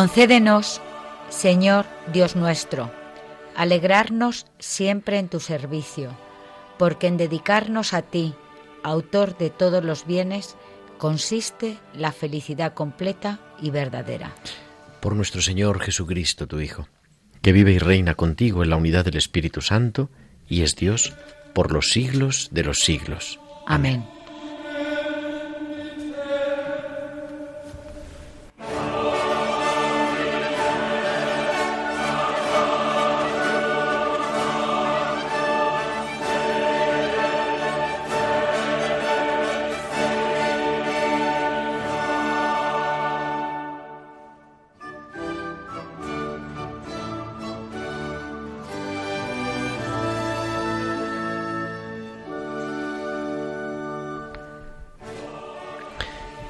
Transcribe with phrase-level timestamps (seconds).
[0.00, 0.80] Concédenos,
[1.28, 2.90] Señor Dios nuestro,
[3.54, 6.16] alegrarnos siempre en tu servicio,
[6.78, 8.32] porque en dedicarnos a ti,
[8.82, 10.56] autor de todos los bienes,
[10.96, 14.32] consiste la felicidad completa y verdadera.
[15.00, 16.88] Por nuestro Señor Jesucristo, tu Hijo,
[17.42, 20.08] que vive y reina contigo en la unidad del Espíritu Santo
[20.48, 21.12] y es Dios
[21.52, 23.38] por los siglos de los siglos.
[23.66, 24.06] Amén.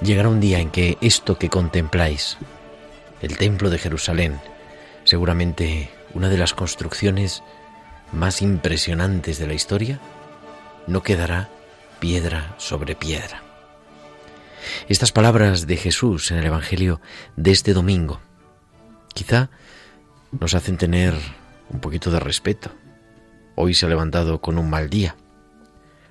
[0.02, 2.38] Llegará un día en que esto que contempláis,
[3.20, 4.40] el templo de Jerusalén,
[5.04, 7.42] seguramente una de las construcciones
[8.10, 10.00] más impresionantes de la historia,
[10.86, 11.50] no quedará
[11.98, 13.42] piedra sobre piedra.
[14.89, 17.02] Estas palabras de Jesús en el Evangelio
[17.36, 18.20] de este domingo
[19.12, 19.50] quizá
[20.33, 21.14] nos hacen tener
[21.68, 22.70] un poquito de respeto.
[23.55, 25.16] Hoy se ha levantado con un mal día.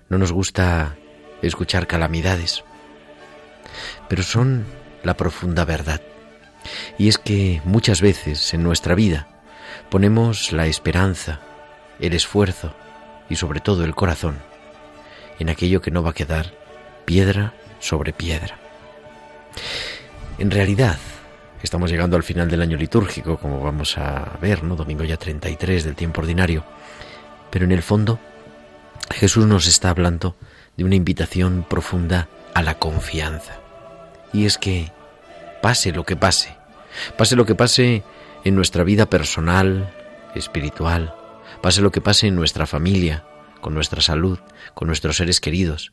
[0.09, 0.95] No nos gusta
[1.41, 2.63] escuchar calamidades
[4.07, 4.65] pero son
[5.03, 6.01] la profunda verdad.
[6.97, 9.27] Y es que muchas veces en nuestra vida
[9.89, 11.39] ponemos la esperanza,
[11.99, 12.73] el esfuerzo
[13.29, 14.37] y sobre todo el corazón
[15.39, 16.53] en aquello que no va a quedar
[17.05, 18.57] piedra sobre piedra.
[20.37, 20.97] En realidad,
[21.63, 24.75] estamos llegando al final del año litúrgico, como vamos a ver, ¿no?
[24.75, 26.63] Domingo ya 33 del tiempo ordinario.
[27.49, 28.19] Pero en el fondo,
[29.11, 30.35] Jesús nos está hablando
[30.77, 33.59] de una invitación profunda a la confianza.
[34.33, 34.91] Y es que
[35.61, 36.55] pase lo que pase,
[37.17, 38.03] pase lo que pase
[38.43, 39.93] en nuestra vida personal,
[40.35, 41.15] espiritual,
[41.61, 43.25] pase lo que pase en nuestra familia,
[43.61, 44.39] con nuestra salud,
[44.73, 45.91] con nuestros seres queridos,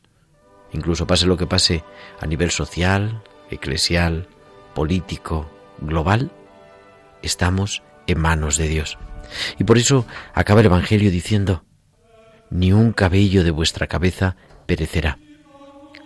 [0.71, 1.83] incluso pase lo que pase
[2.19, 4.27] a nivel social, eclesial,
[4.73, 6.31] político, global,
[7.21, 8.97] estamos en manos de Dios.
[9.57, 11.63] Y por eso acaba el Evangelio diciendo,
[12.49, 15.19] ni un cabello de vuestra cabeza perecerá.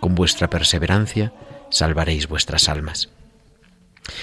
[0.02, 1.32] Con vuestra perseverancia
[1.70, 3.10] salvaréis vuestras almas.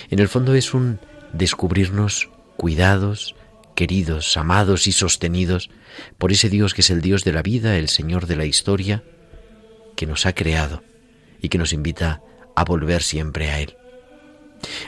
[0.10, 1.00] En el fondo es un
[1.32, 3.34] descubrirnos cuidados,
[3.76, 5.70] queridos, amados y sostenidos
[6.18, 9.06] por ese Dios que es el Dios de la vida, el Señor de la historia,
[9.96, 10.84] que nos ha creado
[11.42, 12.22] y que nos invita
[12.58, 13.78] a volver siempre a Él.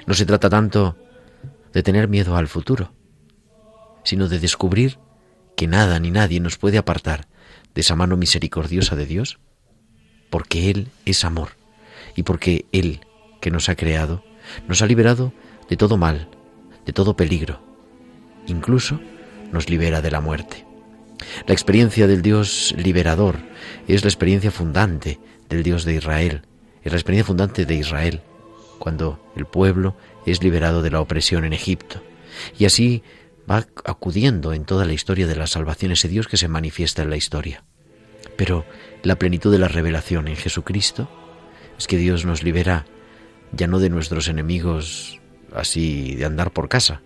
[0.08, 0.97] No se trata tanto
[1.72, 2.94] de tener miedo al futuro,
[4.03, 5.00] sino de descubrir
[5.56, 7.29] que nada ni nadie nos puede apartar
[7.73, 9.40] de esa mano misericordiosa de Dios,
[10.31, 11.50] porque Él es amor
[12.16, 13.02] y porque Él,
[13.40, 14.24] que nos ha creado,
[14.68, 15.31] nos ha liberado
[15.69, 16.28] de todo mal,
[16.88, 17.62] de todo peligro,
[18.47, 19.00] incluso
[19.52, 20.66] nos libera de la muerte.
[21.46, 23.38] La experiencia del Dios liberador
[23.88, 26.41] es la experiencia fundante del Dios de Israel,
[26.84, 28.22] es la experiencia fundante de Israel,
[28.80, 32.02] cuando el pueblo es liberado de la opresión en Egipto.
[32.58, 33.03] Y así
[33.50, 37.09] va acudiendo en toda la historia de la salvación ese Dios que se manifiesta en
[37.09, 37.64] la historia.
[38.41, 38.66] Pero
[39.03, 41.08] la plenitud de la revelación en Jesucristo
[41.78, 42.88] es que Dios nos libera
[43.52, 45.20] ya no de nuestros enemigos
[45.53, 47.03] así de andar por casa,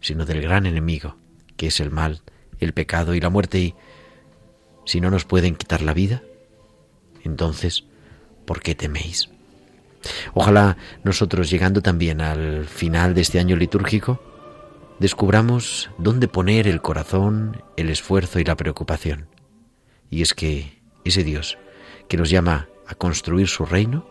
[0.00, 1.16] sino del gran enemigo,
[1.56, 2.22] que es el mal,
[2.60, 3.58] el pecado y la muerte.
[3.58, 3.74] Y
[4.84, 6.22] si no nos pueden quitar la vida,
[7.24, 7.82] entonces,
[8.44, 9.28] ¿por qué teméis?
[10.32, 14.22] Ojalá nosotros, llegando también al final de este año litúrgico,
[15.00, 19.26] descubramos dónde poner el corazón, el esfuerzo y la preocupación.
[20.10, 21.58] Y es que ese Dios
[22.08, 24.06] que nos llama a construir su reino,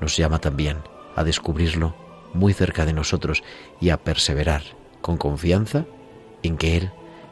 [0.00, 0.78] nos llama también
[1.16, 1.94] a descubrirlo
[2.32, 3.42] muy cerca de nosotros
[3.80, 4.62] y a perseverar
[5.00, 5.86] con confianza
[6.42, 6.90] en que Él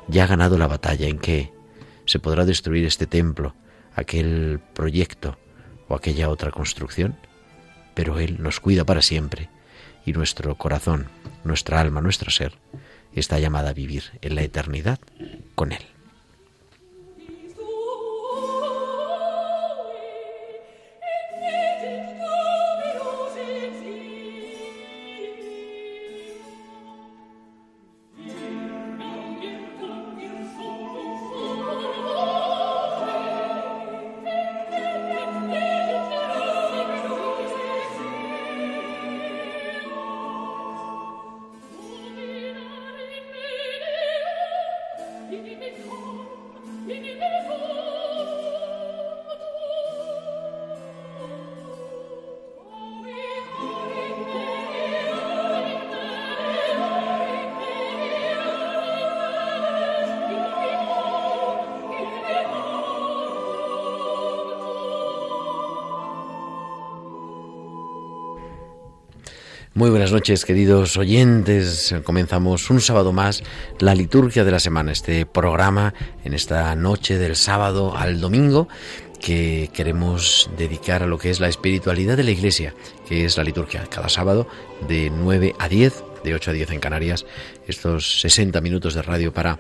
[0.09, 1.53] ya ha ganado la batalla, en que
[2.05, 3.55] se podrá destruir este templo,
[3.95, 5.39] aquel proyecto
[5.89, 7.17] o aquella otra construcción,
[7.95, 9.49] pero Él nos cuida para siempre
[10.05, 11.09] y nuestro corazón,
[11.45, 12.59] nuestra alma, nuestro ser
[13.15, 14.99] está llamada a vivir en la eternidad
[15.55, 15.92] con Él.
[69.83, 71.93] Muy buenas noches, queridos oyentes.
[72.05, 73.43] Comenzamos un sábado más
[73.81, 75.93] la liturgia de la semana, este programa
[76.23, 78.69] en esta noche del sábado al domingo
[79.21, 82.75] que queremos dedicar a lo que es la espiritualidad de la Iglesia,
[83.09, 83.83] que es la liturgia.
[83.91, 84.47] Cada sábado
[84.87, 87.27] de 9 a 10, de 8 a 10 en Canarias,
[87.67, 89.59] estos 60 minutos de radio para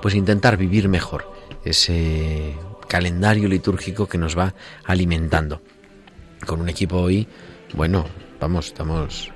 [0.00, 1.30] pues intentar vivir mejor
[1.66, 2.54] ese
[2.88, 4.54] calendario litúrgico que nos va
[4.84, 5.60] alimentando.
[6.46, 7.28] Con un equipo hoy,
[7.74, 8.06] bueno,
[8.40, 9.30] vamos, estamos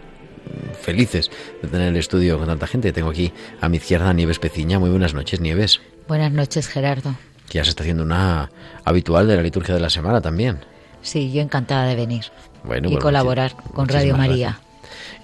[0.83, 1.31] felices
[1.63, 2.93] de tener el estudio con tanta gente.
[2.93, 4.79] Tengo aquí a mi izquierda Nieves Peciña.
[4.79, 5.81] Muy buenas noches, Nieves.
[6.09, 7.15] Buenas noches, Gerardo.
[7.49, 8.51] Que ya se está haciendo una
[8.85, 10.59] habitual de la liturgia de la semana también.
[11.03, 12.27] Sí, yo encantada de venir
[12.65, 14.61] bueno, y colaborar con Radio María.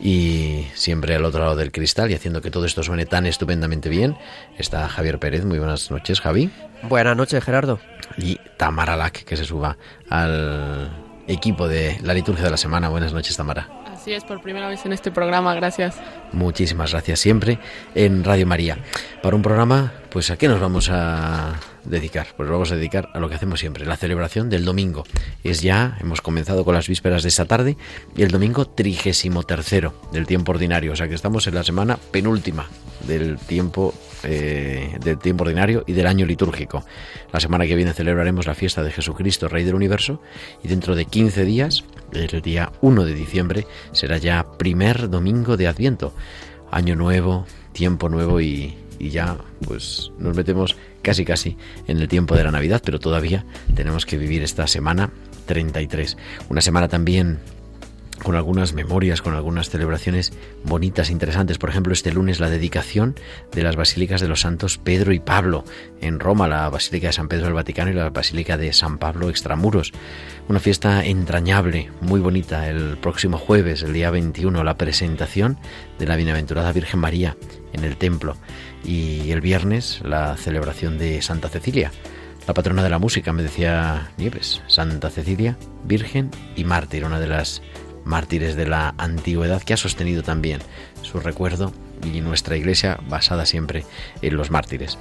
[0.01, 3.89] Y siempre al otro lado del cristal y haciendo que todo esto suene tan estupendamente
[3.89, 4.17] bien
[4.57, 5.45] está Javier Pérez.
[5.45, 6.51] Muy buenas noches, Javi.
[6.83, 7.81] Buenas noches, Gerardo.
[8.17, 9.77] Y Tamara Lack, que se suba
[10.09, 12.89] al equipo de la liturgia de la semana.
[12.89, 13.69] Buenas noches, Tamara.
[13.87, 15.97] Así es, por primera vez en este programa, gracias.
[16.33, 17.59] Muchísimas gracias siempre
[17.95, 18.79] en Radio María.
[19.23, 21.55] Para un programa, pues ¿a qué nos vamos a
[21.85, 22.29] dedicar?
[22.37, 25.05] Pues vamos a dedicar a lo que hacemos siempre, la celebración del domingo.
[25.45, 27.77] Es ya, hemos comenzado con las vísperas de esta tarde
[28.17, 31.99] y el domingo trigésimo tercero del tiempo ordinario, o sea que estamos en la semana
[32.11, 32.67] penúltima
[33.07, 33.95] del tiempo
[34.25, 36.85] eh, del tiempo ordinario y del año litúrgico.
[37.33, 40.21] La semana que viene celebraremos la fiesta de Jesucristo, Rey del Universo,
[40.65, 45.69] y dentro de 15 días, el día 1 de diciembre, será ya primer domingo de
[45.69, 46.13] Adviento.
[46.71, 51.57] Año nuevo, tiempo nuevo y, y ya pues nos metemos casi casi
[51.87, 55.11] en el tiempo de la Navidad, pero todavía tenemos que vivir esta semana
[55.47, 56.17] 33.
[56.49, 57.41] Una semana también
[58.23, 60.33] con algunas memorias, con algunas celebraciones
[60.65, 61.59] bonitas, interesantes.
[61.59, 63.15] Por ejemplo, este lunes la dedicación
[63.53, 65.65] de las basílicas de los santos Pedro y Pablo
[66.01, 69.31] en Roma, la Basílica de San Pedro del Vaticano y la Basílica de San Pablo
[69.31, 69.93] Extramuros.
[70.49, 72.69] Una fiesta entrañable, muy bonita.
[72.69, 75.59] El próximo jueves, el día 21, la presentación
[75.99, 77.37] de la Bienaventurada Virgen María
[77.73, 78.37] en el templo.
[78.85, 81.91] Y el viernes, la celebración de Santa Cecilia
[82.49, 87.27] la patrona de la música, me decía Nieves, Santa Cecilia, Virgen y Mártir, una de
[87.27, 87.61] las
[88.07, 90.63] mártires de la antigüedad que ha sostenido también
[91.03, 93.85] su recuerdo y nuestra iglesia basada siempre
[94.23, 94.97] en los mártires.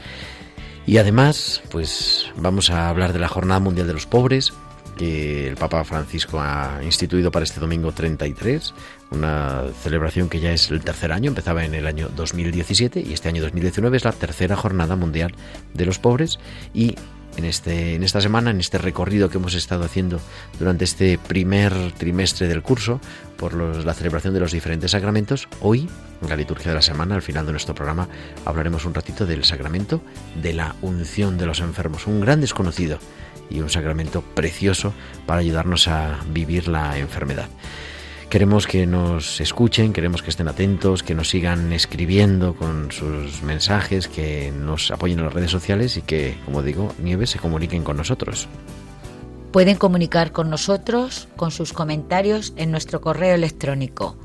[0.85, 4.51] Y además, pues vamos a hablar de la Jornada Mundial de los Pobres,
[4.97, 8.73] que el Papa Francisco ha instituido para este domingo 33,
[9.11, 13.29] una celebración que ya es el tercer año, empezaba en el año 2017 y este
[13.29, 15.33] año 2019 es la tercera Jornada Mundial
[15.73, 16.39] de los Pobres
[16.73, 16.95] y
[17.37, 20.19] en, este, en esta semana, en este recorrido que hemos estado haciendo
[20.59, 22.99] durante este primer trimestre del curso
[23.37, 25.47] por la celebración de los diferentes sacramentos.
[25.61, 25.87] Hoy,
[26.21, 28.09] en la liturgia de la semana, al final de nuestro programa,
[28.45, 30.01] hablaremos un ratito del sacramento
[30.41, 32.97] de la unción de los enfermos, un gran desconocido
[33.49, 34.93] y un sacramento precioso
[35.25, 37.47] para ayudarnos a vivir la enfermedad.
[38.29, 44.09] Queremos que nos escuchen, queremos que estén atentos, que nos sigan escribiendo con sus mensajes,
[44.09, 47.95] que nos apoyen en las redes sociales y que, como digo, Nieves se comuniquen con
[47.95, 48.49] nosotros.
[49.53, 54.17] Pueden comunicar con nosotros con sus comentarios en nuestro correo electrónico,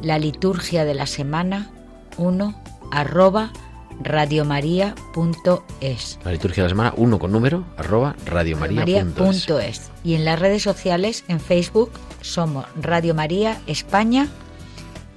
[0.00, 1.70] la liturgia de la semana
[2.16, 2.58] 1
[2.90, 3.52] arroba
[4.00, 6.18] radiomaria.es.
[6.24, 9.90] La liturgia de la semana 1 con número arroba radiomaria.es.
[10.04, 11.90] Y en las redes sociales, en Facebook,
[12.22, 14.28] somos Radio María España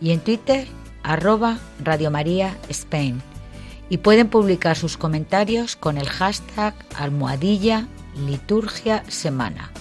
[0.02, 0.68] y en Twitter
[1.04, 3.22] arroba Radio María Spain.
[3.90, 7.88] Y pueden publicar sus comentarios con el hashtag almohadilla
[8.28, 9.72] liturgia semana.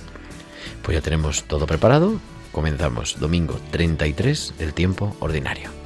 [0.82, 2.20] Pues ya tenemos todo preparado.
[2.52, 5.83] Comenzamos domingo 33 del tiempo ordinario.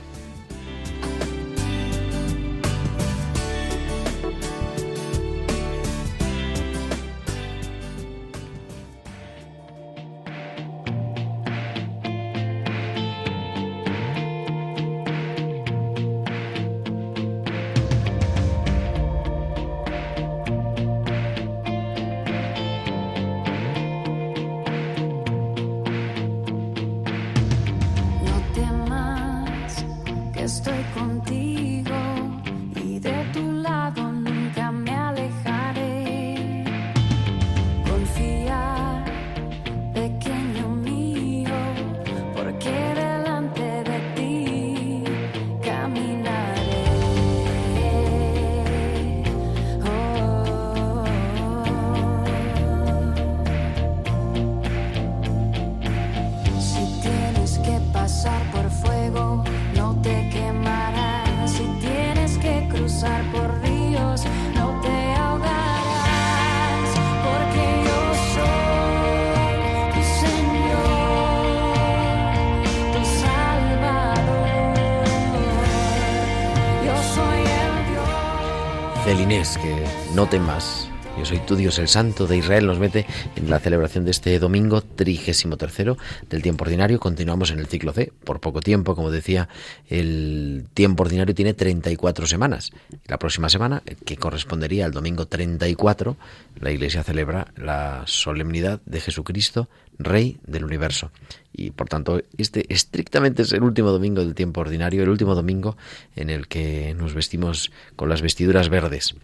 [80.18, 82.66] No temas yo soy tu Dios, el Santo de Israel.
[82.66, 85.98] Nos mete en la celebración de este domingo trigésimo tercero
[86.30, 87.00] del tiempo ordinario.
[87.00, 88.12] Continuamos en el ciclo C.
[88.22, 89.48] Por poco tiempo, como decía,
[89.88, 92.70] el tiempo ordinario tiene 34 semanas.
[93.06, 96.16] La próxima semana, que correspondería al domingo 34,
[96.60, 101.10] la Iglesia celebra la solemnidad de Jesucristo, Rey del universo.
[101.52, 105.76] Y por tanto, este estrictamente es el último domingo del tiempo ordinario, el último domingo
[106.14, 109.16] en el que nos vestimos con las vestiduras verdes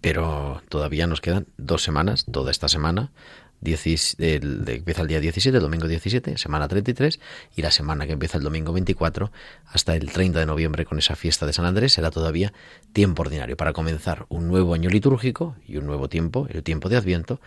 [0.00, 3.10] pero todavía nos quedan dos semanas, toda esta semana,
[3.60, 7.18] empieza el día 17, el domingo 17, semana 33,
[7.56, 9.32] y la semana que empieza el domingo 24
[9.66, 12.52] hasta el 30 de noviembre con esa fiesta de San Andrés será todavía
[12.92, 16.96] tiempo ordinario para comenzar un nuevo año litúrgico y un nuevo tiempo, el tiempo de
[16.96, 17.40] Adviento,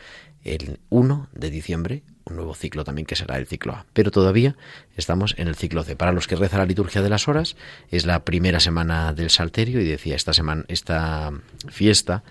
[0.44, 3.86] el 1 de diciembre, un nuevo ciclo también que será el ciclo A.
[3.94, 4.56] Pero todavía
[4.98, 5.96] estamos en el ciclo C.
[5.96, 7.56] Para los que rezan la liturgia de las horas,
[7.92, 11.32] es la primera semana del Salterio y decía esta semana, esta
[11.70, 12.24] fiesta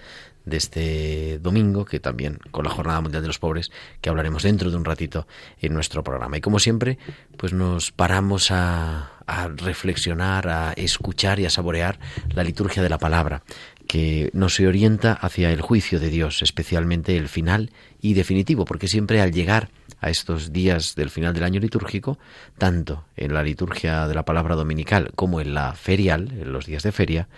[0.45, 4.71] de este domingo, que también con la Jornada Mundial de los Pobres, que hablaremos dentro
[4.71, 5.27] de un ratito
[5.61, 6.39] en nuestro programa.
[6.39, 6.99] Y como siempre,
[7.37, 11.99] pues nos paramos a, a reflexionar, a escuchar y a saborear
[12.35, 13.43] la liturgia de la palabra,
[13.87, 19.21] que nos orienta hacia el juicio de Dios, especialmente el final y definitivo, porque siempre
[19.21, 22.19] al llegar a estos días del final del año litúrgico,
[22.59, 26.83] tanto en la liturgia de la palabra dominical como en la ferial, en los días
[26.83, 27.29] de feria,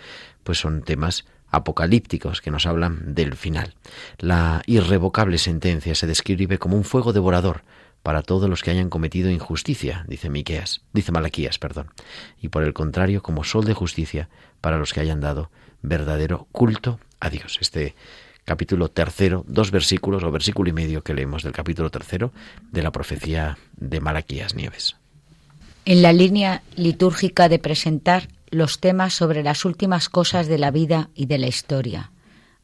[0.43, 3.75] pues son temas apocalípticos que nos hablan del final.
[4.17, 7.63] La irrevocable sentencia se describe como un fuego devorador
[8.01, 11.87] para todos los que hayan cometido injusticia, dice Miqueas, dice Malaquías, perdón,
[12.41, 14.29] y por el contrario como sol de justicia
[14.61, 15.51] para los que hayan dado
[15.81, 17.57] verdadero culto a Dios.
[17.61, 17.95] Este
[18.45, 22.31] capítulo tercero, dos versículos o versículo y medio que leemos del capítulo tercero
[22.71, 24.95] de la profecía de Malaquías Nieves.
[25.85, 31.09] En la línea litúrgica de presentar los temas sobre las últimas cosas de la vida
[31.15, 32.11] y de la historia,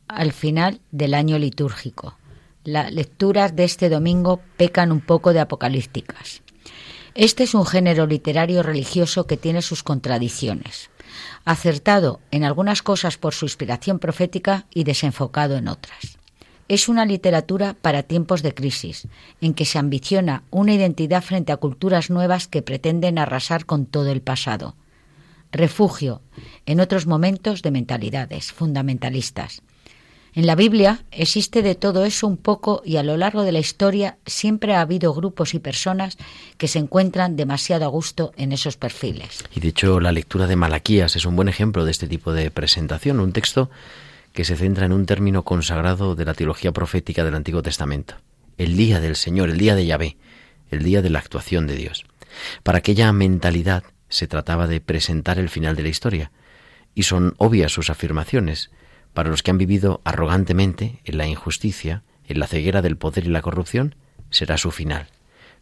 [0.08, 2.18] al final del año litúrgico.
[2.64, 6.42] Las lecturas de este domingo pecan un poco de apocalípticas.
[7.16, 10.90] Este es un género literario religioso que tiene sus contradicciones,
[11.50, 16.20] acertado en algunas cosas por su inspiración profética y desenfocado en otras.
[16.68, 19.08] Es una literatura para tiempos de crisis,
[19.41, 24.12] en que se ambiciona una identidad frente a culturas nuevas que pretenden arrasar con todo
[24.12, 24.75] el pasado
[25.51, 26.22] refugio
[26.68, 29.63] en otros momentos de mentalidades fundamentalistas.
[30.36, 33.60] En la Biblia existe de todo eso un poco y a lo largo de la
[33.60, 36.18] historia siempre ha habido grupos y personas
[36.58, 39.44] que se encuentran demasiado a gusto en esos perfiles.
[39.56, 42.52] Y de hecho la lectura de Malaquías es un buen ejemplo de este tipo de
[42.52, 43.70] presentación, un texto
[44.34, 48.16] que se centra en un término consagrado de la teología profética del Antiguo Testamento,
[48.58, 50.18] el día del Señor, el día de Yahvé,
[50.70, 52.06] el día de la actuación de Dios.
[52.64, 56.32] Para aquella mentalidad se trataba de presentar el final de la historia,
[56.96, 58.72] y son obvias sus afirmaciones.
[59.13, 63.30] Para los que han vivido arrogantemente en la injusticia, en la ceguera del poder y
[63.30, 63.96] la corrupción,
[64.30, 65.08] será su final.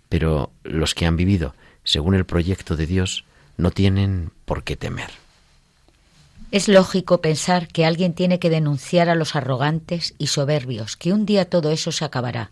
[0.09, 3.23] Pero los que han vivido según el proyecto de Dios
[3.55, 5.09] no tienen por qué temer.
[6.51, 11.25] Es lógico pensar que alguien tiene que denunciar a los arrogantes y soberbios, que un
[11.25, 12.51] día todo eso se acabará.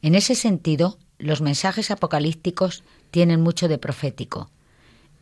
[0.00, 4.50] En ese sentido, los mensajes apocalípticos tienen mucho de profético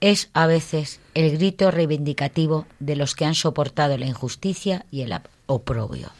[0.01, 5.15] es a veces el grito reivindicativo de los que han soportado la injusticia y el
[5.47, 6.11] oprobio.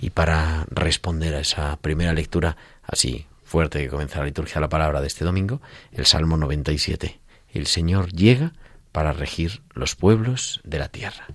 [0.00, 4.68] Y para responder a esa primera lectura así fuerte que comienza la liturgia de la
[4.68, 5.60] palabra de este domingo,
[5.92, 7.20] el Salmo 97.
[7.52, 8.52] El Señor llega
[8.92, 11.26] para regir los pueblos de la tierra.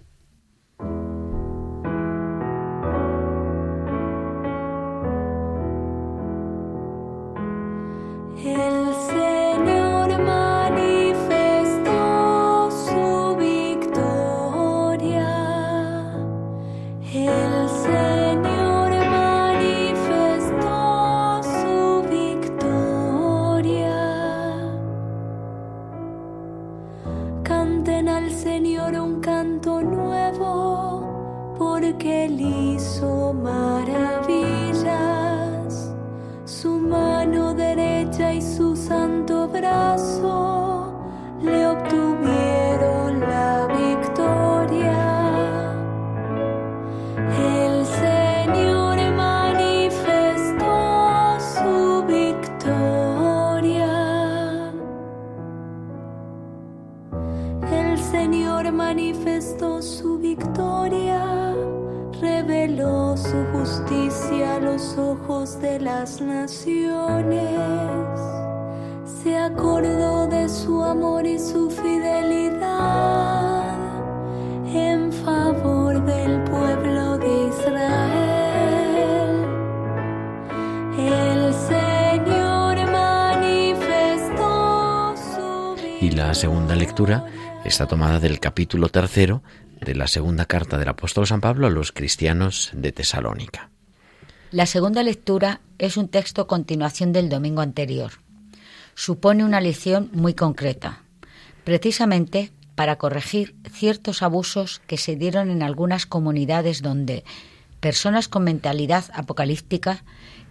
[31.85, 33.93] porque él hizo maravillas,
[36.45, 40.91] su mano derecha y su santo brazo
[41.43, 42.04] le obtuvo.
[58.87, 61.55] manifestó su victoria,
[62.21, 67.49] reveló su justicia a los ojos de las naciones,
[69.03, 72.63] se acordó de su amor y su fidelidad
[74.67, 79.35] en favor del pueblo de Israel.
[80.99, 84.51] El Señor manifestó
[85.17, 86.07] su victoria.
[86.07, 87.25] Y la segunda lectura
[87.65, 89.41] está tomada del capítulo tercero
[89.81, 93.69] de la segunda carta del apóstol San Pablo a los cristianos de Tesalónica.
[94.51, 98.11] La segunda lectura es un texto continuación del domingo anterior.
[98.93, 101.01] Supone una lección muy concreta,
[101.63, 107.23] precisamente para corregir ciertos abusos que se dieron en algunas comunidades donde
[107.79, 110.03] personas con mentalidad apocalíptica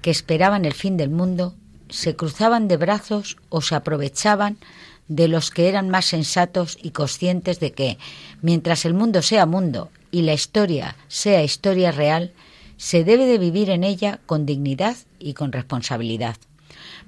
[0.03, 1.55] que esperaban el fin del mundo
[1.89, 4.59] se cruzaban de brazos o se aprovechaban
[5.09, 7.99] de los que eran más sensatos y conscientes de que,
[8.43, 12.33] mientras el mundo sea mundo y la historia sea historia real,
[12.77, 16.37] se debe de vivir en ella con dignidad y con responsabilidad.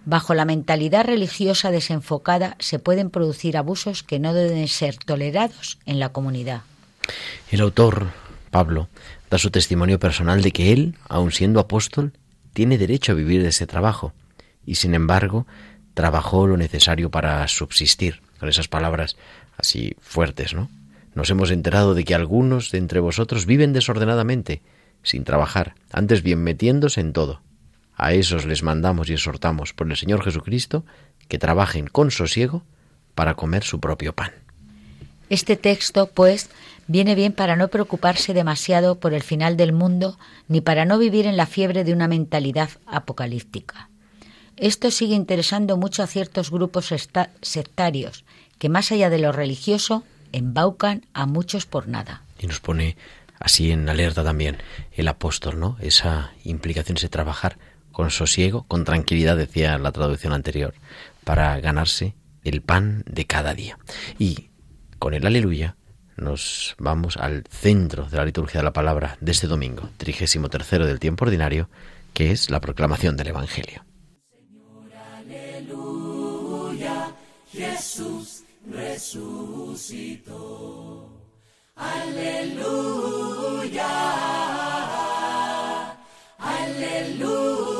[0.04, 5.98] Bajo la mentalidad religiosa desenfocada se pueden producir abusos que no deben ser tolerados en
[5.98, 6.62] la comunidad.
[7.50, 8.12] El autor,
[8.50, 8.88] Pablo,
[9.30, 12.12] da su testimonio personal de que él, aun siendo apóstol,
[12.52, 14.12] tiene derecho a vivir de ese trabajo,
[14.64, 15.46] y sin embargo
[15.96, 19.16] trabajó lo necesario para subsistir, con esas palabras
[19.56, 20.68] así fuertes, ¿no?
[21.14, 24.60] Nos hemos enterado de que algunos de entre vosotros viven desordenadamente,
[25.02, 27.40] sin trabajar, antes bien metiéndose en todo.
[27.96, 30.84] A esos les mandamos y exhortamos por el Señor Jesucristo
[31.28, 32.62] que trabajen con sosiego
[33.14, 34.32] para comer su propio pan.
[35.30, 36.50] Este texto, pues,
[36.88, 41.24] viene bien para no preocuparse demasiado por el final del mundo ni para no vivir
[41.24, 43.88] en la fiebre de una mentalidad apocalíptica.
[44.56, 46.92] Esto sigue interesando mucho a ciertos grupos
[47.42, 48.24] sectarios
[48.58, 52.22] que más allá de lo religioso embaucan a muchos por nada.
[52.38, 52.96] Y nos pone
[53.38, 54.58] así en alerta también
[54.92, 55.76] el apóstol, ¿no?
[55.80, 57.58] Esa implicación, ese trabajar
[57.92, 60.74] con sosiego, con tranquilidad, decía la traducción anterior,
[61.24, 62.14] para ganarse
[62.44, 63.78] el pan de cada día.
[64.18, 64.48] Y
[64.98, 65.76] con el aleluya
[66.16, 70.86] nos vamos al centro de la liturgia de la palabra de este domingo, trigésimo tercero
[70.86, 71.68] del tiempo ordinario,
[72.14, 73.84] que es la proclamación del Evangelio.
[77.56, 80.36] Jesús resucitó.
[81.74, 82.76] Aleluya.
[86.38, 87.72] Aleluya.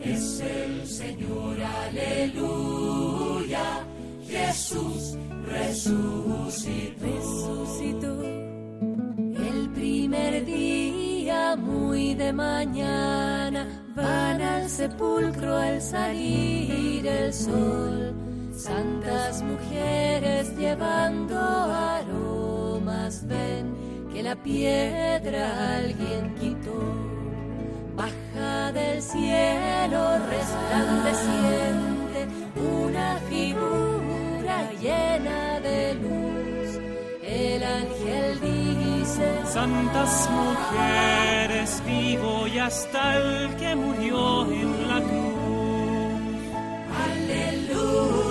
[0.00, 2.24] Es el Señor, aleluya.
[4.28, 7.04] Jesús resucitó.
[7.04, 8.22] Resucitó.
[8.22, 10.93] El primer día
[11.56, 18.12] muy de mañana Van al sepulcro al salir el sol,
[18.52, 23.72] santas mujeres llevando aromas, ven
[24.12, 26.74] que la piedra alguien quitó.
[27.94, 36.80] Baja del cielo resplandeciente una figura llena de luz.
[37.22, 38.40] El ángel
[39.46, 45.34] Santas mujeres, vivo y hasta el que murió en la cruz.
[47.06, 48.23] Aleluya,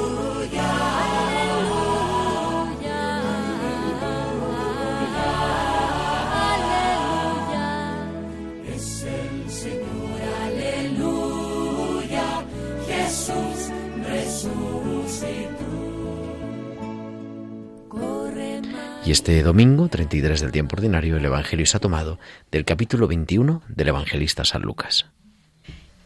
[19.13, 22.17] este domingo, 33 del tiempo ordinario, el Evangelio se ha tomado
[22.49, 25.05] del capítulo 21 del Evangelista San Lucas.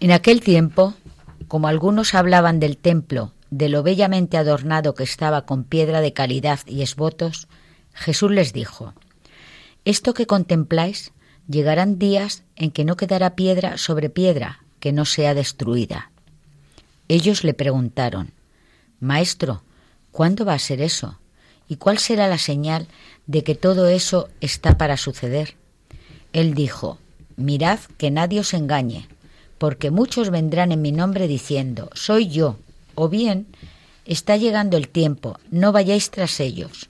[0.01, 0.93] En aquel tiempo,
[1.47, 6.59] como algunos hablaban del templo, de lo bellamente adornado que estaba con piedra de calidad
[6.65, 7.47] y esbotos,
[7.93, 8.93] Jesús les dijo,
[9.85, 11.13] Esto que contempláis,
[11.47, 16.11] llegarán días en que no quedará piedra sobre piedra que no sea destruida.
[17.07, 18.33] Ellos le preguntaron,
[18.99, 19.63] Maestro,
[20.11, 21.21] ¿cuándo va a ser eso?
[21.67, 22.87] ¿Y cuál será la señal
[23.25, 25.55] de que todo eso está para suceder?
[26.33, 26.99] Él dijo,
[27.35, 29.07] Mirad que nadie os engañe,
[29.57, 32.57] porque muchos vendrán en mi nombre diciendo, Soy yo,
[32.95, 33.47] o bien,
[34.05, 36.89] está llegando el tiempo, no vayáis tras ellos.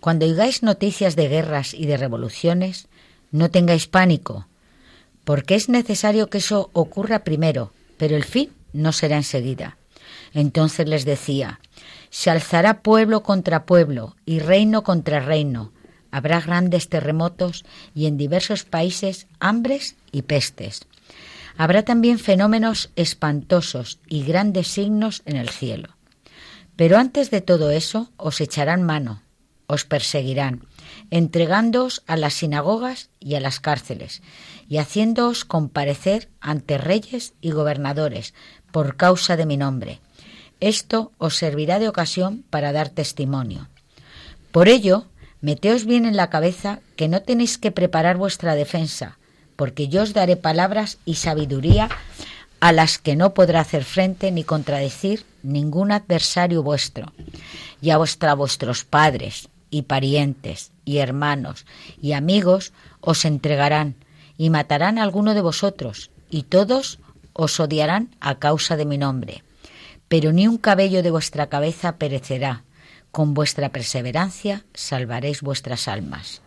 [0.00, 2.88] Cuando oigáis noticias de guerras y de revoluciones,
[3.32, 4.46] no tengáis pánico,
[5.24, 9.76] porque es necesario que eso ocurra primero, pero el fin no será enseguida.
[10.32, 11.60] Entonces les decía,
[12.16, 15.72] se alzará pueblo contra pueblo y reino contra reino.
[16.10, 20.86] Habrá grandes terremotos y en diversos países hambres y pestes.
[21.58, 25.90] Habrá también fenómenos espantosos y grandes signos en el cielo.
[26.74, 29.20] Pero antes de todo eso os echarán mano,
[29.66, 30.64] os perseguirán,
[31.10, 34.22] entregándoos a las sinagogas y a las cárceles,
[34.70, 38.32] y haciéndoos comparecer ante reyes y gobernadores
[38.72, 40.00] por causa de mi nombre.
[40.60, 43.68] Esto os servirá de ocasión para dar testimonio.
[44.52, 45.06] Por ello,
[45.40, 49.18] meteos bien en la cabeza que no tenéis que preparar vuestra defensa,
[49.56, 51.88] porque yo os daré palabras y sabiduría
[52.60, 57.12] a las que no podrá hacer frente ni contradecir ningún adversario vuestro,
[57.82, 61.66] y a vuestra vuestros padres y parientes y hermanos
[62.00, 63.96] y amigos os entregarán
[64.38, 66.98] y matarán a alguno de vosotros, y todos
[67.32, 69.42] os odiarán a causa de mi nombre.
[70.08, 72.62] Pero ni un cabello de vuestra cabeza perecerá.
[73.10, 76.42] Con vuestra perseverancia salvaréis vuestras almas.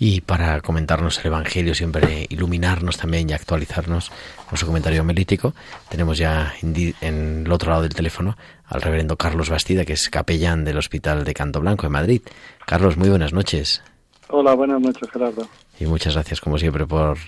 [0.00, 4.12] Y para comentarnos el Evangelio, siempre iluminarnos también y actualizarnos
[4.48, 5.54] con su comentario melítico,
[5.88, 10.64] tenemos ya en el otro lado del teléfono al reverendo Carlos Bastida, que es capellán
[10.64, 12.22] del Hospital de Canto Blanco en Madrid.
[12.64, 13.82] Carlos, muy buenas noches.
[14.28, 15.48] Hola, buenas noches, Gerardo.
[15.80, 17.18] Y muchas gracias, como siempre, por,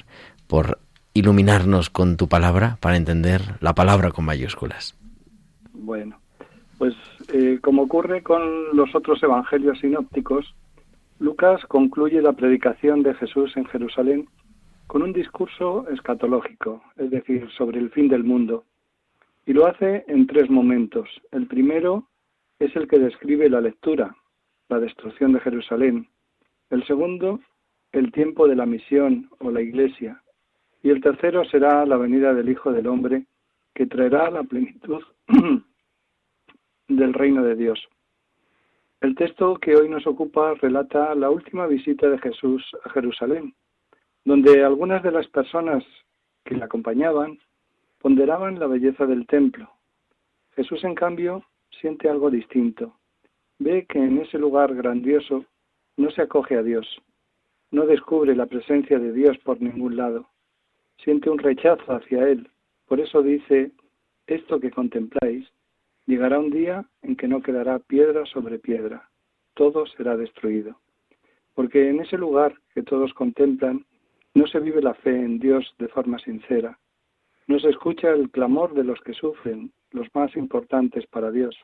[0.46, 0.78] por
[1.12, 4.94] iluminarnos con tu palabra para entender la palabra con mayúsculas.
[5.82, 6.20] Bueno,
[6.76, 6.94] pues
[7.32, 10.54] eh, como ocurre con los otros evangelios sinópticos,
[11.18, 14.28] Lucas concluye la predicación de Jesús en Jerusalén
[14.86, 18.64] con un discurso escatológico, es decir, sobre el fin del mundo,
[19.46, 21.08] y lo hace en tres momentos.
[21.32, 22.08] El primero
[22.58, 24.14] es el que describe la lectura,
[24.68, 26.08] la destrucción de Jerusalén.
[26.68, 27.40] El segundo,
[27.92, 30.22] el tiempo de la misión o la iglesia.
[30.82, 33.24] Y el tercero será la venida del Hijo del Hombre,
[33.74, 35.02] que traerá la plenitud
[36.96, 37.88] del reino de Dios.
[39.00, 43.54] El texto que hoy nos ocupa relata la última visita de Jesús a Jerusalén,
[44.24, 45.84] donde algunas de las personas
[46.44, 47.38] que le acompañaban
[48.00, 49.70] ponderaban la belleza del templo.
[50.56, 51.44] Jesús, en cambio,
[51.80, 52.96] siente algo distinto.
[53.58, 55.44] Ve que en ese lugar grandioso
[55.96, 56.86] no se acoge a Dios,
[57.70, 60.26] no descubre la presencia de Dios por ningún lado,
[61.04, 62.50] siente un rechazo hacia Él.
[62.86, 63.70] Por eso dice,
[64.26, 65.46] esto que contempláis
[66.10, 69.08] Llegará un día en que no quedará piedra sobre piedra,
[69.54, 70.76] todo será destruido.
[71.54, 73.86] Porque en ese lugar que todos contemplan
[74.34, 76.76] no se vive la fe en Dios de forma sincera,
[77.46, 81.56] no se escucha el clamor de los que sufren, los más importantes para Dios.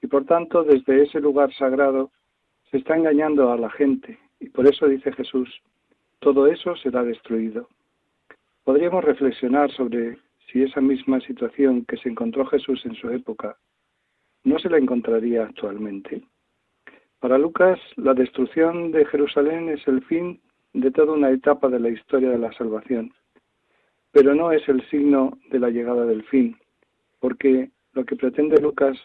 [0.00, 2.10] Y por tanto, desde ese lugar sagrado
[2.70, 5.60] se está engañando a la gente, y por eso dice Jesús,
[6.20, 7.68] todo eso será destruido.
[8.64, 10.16] Podríamos reflexionar sobre
[10.50, 13.58] si esa misma situación que se encontró Jesús en su época
[14.44, 16.22] no se la encontraría actualmente.
[17.20, 20.40] Para Lucas, la destrucción de Jerusalén es el fin
[20.74, 23.12] de toda una etapa de la historia de la salvación,
[24.12, 26.56] pero no es el signo de la llegada del fin,
[27.20, 28.98] porque lo que pretende Lucas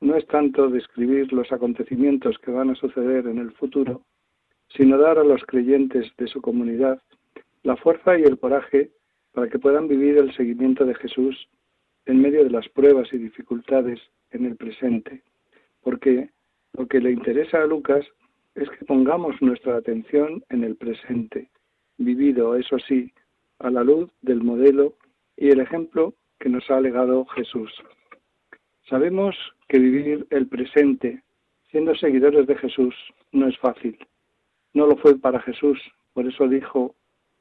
[0.00, 4.02] no es tanto describir los acontecimientos que van a suceder en el futuro,
[4.68, 7.00] sino dar a los creyentes de su comunidad
[7.64, 8.90] la fuerza y el coraje
[9.32, 11.48] para que puedan vivir el seguimiento de Jesús
[12.06, 13.98] en medio de las pruebas y dificultades
[14.34, 15.22] en el presente,
[15.82, 16.30] porque
[16.74, 18.04] lo que le interesa a Lucas
[18.54, 21.48] es que pongamos nuestra atención en el presente,
[21.98, 23.12] vivido, eso sí,
[23.60, 24.94] a la luz del modelo
[25.36, 27.72] y el ejemplo que nos ha legado Jesús.
[28.88, 29.36] Sabemos
[29.68, 31.22] que vivir el presente
[31.70, 32.94] siendo seguidores de Jesús
[33.32, 33.98] no es fácil.
[34.74, 35.80] No lo fue para Jesús,
[36.12, 36.94] por eso dijo,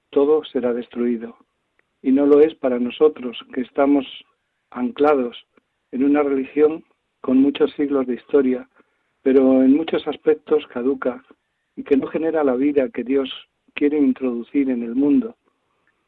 [0.10, 1.36] todo será destruido.
[2.02, 4.06] Y no lo es para nosotros, que estamos
[4.72, 5.46] anclados
[5.94, 6.84] en una religión
[7.22, 8.68] con muchos siglos de historia,
[9.22, 11.24] pero en muchos aspectos caduca
[11.76, 13.30] y que no genera la vida que Dios
[13.76, 15.36] quiere introducir en el mundo.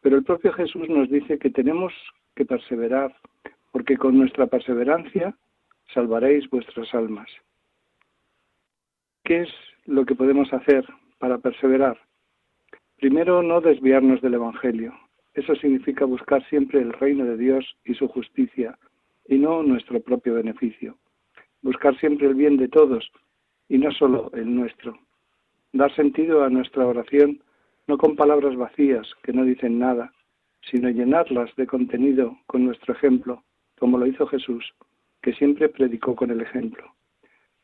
[0.01, 1.93] Pero el propio Jesús nos dice que tenemos
[2.35, 3.15] que perseverar,
[3.71, 5.35] porque con nuestra perseverancia
[5.93, 7.29] salvaréis vuestras almas.
[9.23, 9.49] ¿Qué es
[9.85, 10.83] lo que podemos hacer
[11.19, 11.99] para perseverar?
[12.97, 14.93] Primero, no desviarnos del Evangelio.
[15.35, 18.77] Eso significa buscar siempre el reino de Dios y su justicia,
[19.27, 20.97] y no nuestro propio beneficio.
[21.61, 23.11] Buscar siempre el bien de todos
[23.67, 24.97] y no solo el nuestro.
[25.73, 27.41] Dar sentido a nuestra oración
[27.87, 30.11] no con palabras vacías que no dicen nada,
[30.69, 33.43] sino llenarlas de contenido con nuestro ejemplo,
[33.77, 34.73] como lo hizo Jesús,
[35.21, 36.83] que siempre predicó con el ejemplo.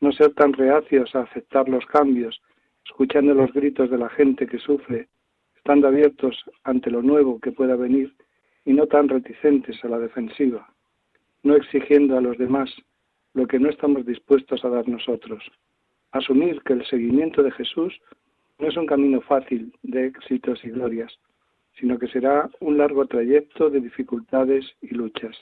[0.00, 2.40] No ser tan reacios a aceptar los cambios,
[2.84, 5.08] escuchando los gritos de la gente que sufre,
[5.56, 8.14] estando abiertos ante lo nuevo que pueda venir
[8.64, 10.72] y no tan reticentes a la defensiva
[11.42, 12.70] no exigiendo a los demás
[13.34, 15.42] lo que no estamos dispuestos a dar nosotros.
[16.12, 17.98] Asumir que el seguimiento de Jesús
[18.58, 21.12] no es un camino fácil de éxitos y glorias,
[21.78, 25.36] sino que será un largo trayecto de dificultades y luchas.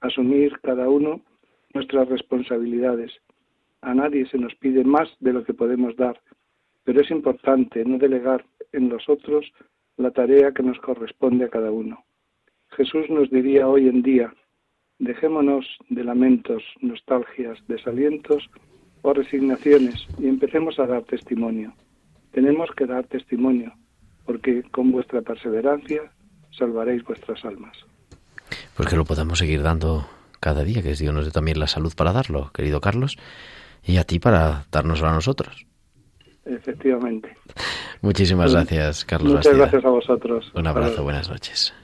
[0.00, 1.20] Asumir cada uno
[1.74, 3.12] nuestras responsabilidades.
[3.82, 6.20] A nadie se nos pide más de lo que podemos dar,
[6.84, 9.52] pero es importante no delegar en los otros
[9.96, 12.04] la tarea que nos corresponde a cada uno.
[12.70, 14.32] Jesús nos diría hoy en día,
[14.98, 18.50] Dejémonos de lamentos, nostalgias, desalientos
[19.02, 21.72] o resignaciones y empecemos a dar testimonio.
[22.32, 23.72] Tenemos que dar testimonio,
[24.26, 26.02] porque con vuestra perseverancia
[26.50, 27.76] salvaréis vuestras almas.
[28.76, 30.06] Pues que lo podamos seguir dando
[30.40, 33.16] cada día, que Dios nos dé también la salud para darlo, querido Carlos,
[33.84, 35.66] y a ti para dárnoslo a nosotros.
[36.44, 37.36] Efectivamente.
[38.02, 39.34] Muchísimas gracias, Carlos.
[39.34, 40.52] Muchas gracias a vosotros.
[40.54, 41.74] Un abrazo, buenas noches.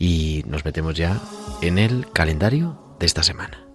[0.00, 1.20] Y nos metemos ya
[1.62, 3.69] en el calendario de esta semana.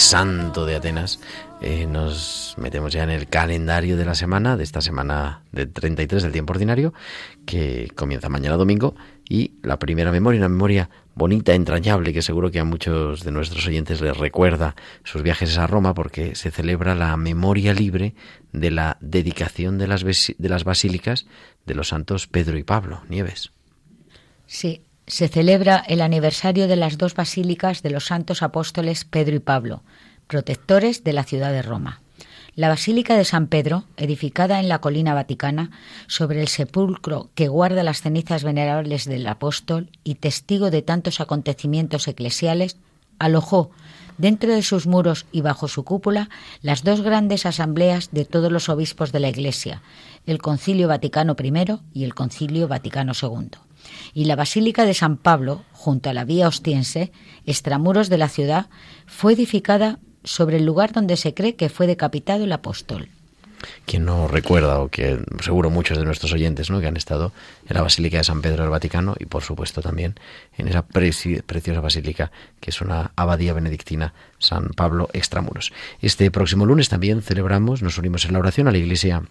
[0.00, 1.20] Santo de Atenas,
[1.60, 6.22] eh, nos metemos ya en el calendario de la semana, de esta semana del 33
[6.22, 6.92] del tiempo ordinario,
[7.46, 8.94] que comienza mañana domingo,
[9.28, 13.66] y la primera memoria, una memoria bonita, entrañable, que seguro que a muchos de nuestros
[13.66, 18.14] oyentes les recuerda sus viajes a Roma, porque se celebra la memoria libre
[18.52, 21.26] de la dedicación de las, de las basílicas
[21.64, 23.02] de los santos Pedro y Pablo.
[23.08, 23.50] Nieves.
[24.46, 29.40] Sí, se celebra el aniversario de las dos basílicas de los santos apóstoles Pedro y
[29.40, 29.82] Pablo,
[30.26, 32.00] protectores de la ciudad de Roma.
[32.56, 35.70] La Basílica de San Pedro, edificada en la colina vaticana,
[36.06, 42.08] sobre el sepulcro que guarda las cenizas venerables del apóstol y testigo de tantos acontecimientos
[42.08, 42.78] eclesiales,
[43.18, 43.70] alojó
[44.16, 46.30] dentro de sus muros y bajo su cúpula
[46.62, 49.82] las dos grandes asambleas de todos los obispos de la Iglesia,
[50.24, 53.65] el Concilio Vaticano I y el Concilio Vaticano II
[54.14, 57.12] y la Basílica de San Pablo, junto a la vía Ostiense,
[57.44, 58.66] extramuros de la ciudad,
[59.06, 63.08] fue edificada sobre el lugar donde se cree que fue decapitado el apóstol.
[63.84, 66.80] Quien no recuerda, o que seguro muchos de nuestros oyentes ¿no?
[66.80, 67.32] que han estado
[67.68, 70.14] en la Basílica de San Pedro del Vaticano y por supuesto también
[70.56, 75.72] en esa preciosa basílica que es una abadía benedictina San Pablo Extramuros.
[76.00, 79.22] Este próximo lunes también celebramos, nos unimos en la oración a la iglesia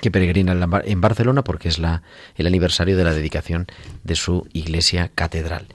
[0.00, 0.52] que peregrina
[0.84, 2.02] en Barcelona porque es la,
[2.36, 3.66] el aniversario de la dedicación
[4.04, 5.66] de su iglesia catedral.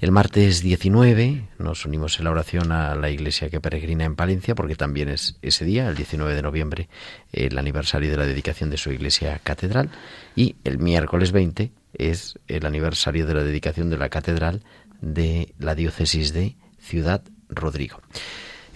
[0.00, 4.54] El martes 19 nos unimos en la oración a la iglesia que peregrina en Palencia
[4.54, 6.88] porque también es ese día, el 19 de noviembre,
[7.32, 9.90] el aniversario de la dedicación de su iglesia catedral.
[10.34, 14.62] Y el miércoles 20 es el aniversario de la dedicación de la catedral
[15.00, 18.00] de la diócesis de Ciudad Rodrigo.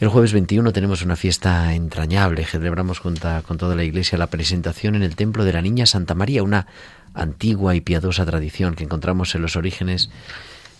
[0.00, 2.46] El jueves 21 tenemos una fiesta entrañable.
[2.46, 6.42] Celebramos con toda la iglesia la presentación en el templo de la Niña Santa María,
[6.42, 6.66] una
[7.12, 10.08] antigua y piadosa tradición que encontramos en los orígenes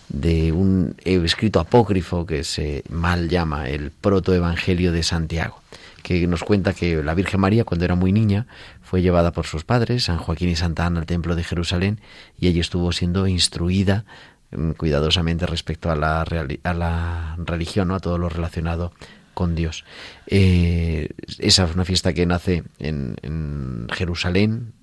[0.09, 5.61] de un escrito apócrifo que se mal llama el protoevangelio de Santiago,
[6.01, 8.47] que nos cuenta que la Virgen María, cuando era muy niña,
[8.81, 11.99] fue llevada por sus padres, San Joaquín y Santa Ana, al templo de Jerusalén,
[12.39, 14.03] y allí estuvo siendo instruida
[14.77, 18.93] cuidadosamente respecto a la, a la religión, a todo lo relacionado
[19.33, 19.85] con Dios.
[20.27, 21.09] Eh,
[21.39, 24.73] esa es una fiesta que nace en, en Jerusalén,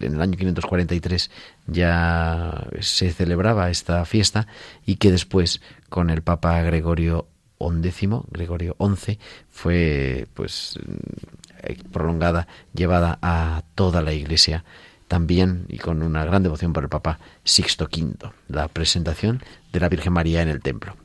[0.00, 1.30] en el año 543
[1.66, 4.46] ya se celebraba esta fiesta
[4.84, 7.28] y que después con el Papa Gregorio
[7.60, 9.18] XI, Gregorio XI,
[9.50, 14.64] fue pues mm, prolongada, llevada a toda la Iglesia
[15.14, 19.88] también y con una gran devoción por el Papa Sixto V, la presentación de la
[19.88, 20.96] Virgen María en el templo.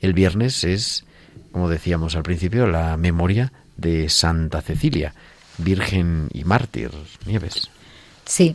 [0.00, 1.06] El viernes es,
[1.50, 5.14] como decíamos al principio, la memoria de Santa Cecilia,
[5.56, 6.90] Virgen y mártir.
[7.24, 7.70] Nieves.
[8.26, 8.54] Sí,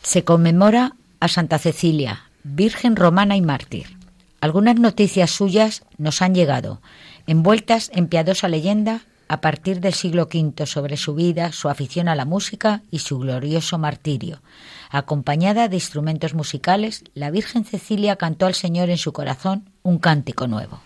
[0.00, 3.96] se conmemora a Santa Cecilia, Virgen romana y mártir.
[4.40, 6.80] Algunas noticias suyas nos han llegado,
[7.26, 12.16] envueltas en piadosa leyenda a partir del siglo V sobre su vida, su afición a
[12.16, 14.42] la música y su glorioso martirio.
[14.90, 20.48] Acompañada de instrumentos musicales, la Virgen Cecilia cantó al Señor en su corazón un cántico
[20.48, 20.80] nuevo.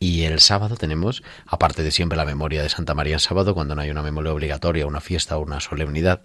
[0.00, 3.76] Y el sábado tenemos, aparte de siempre la memoria de Santa María el sábado, cuando
[3.76, 6.22] no hay una memoria obligatoria, una fiesta o una solemnidad,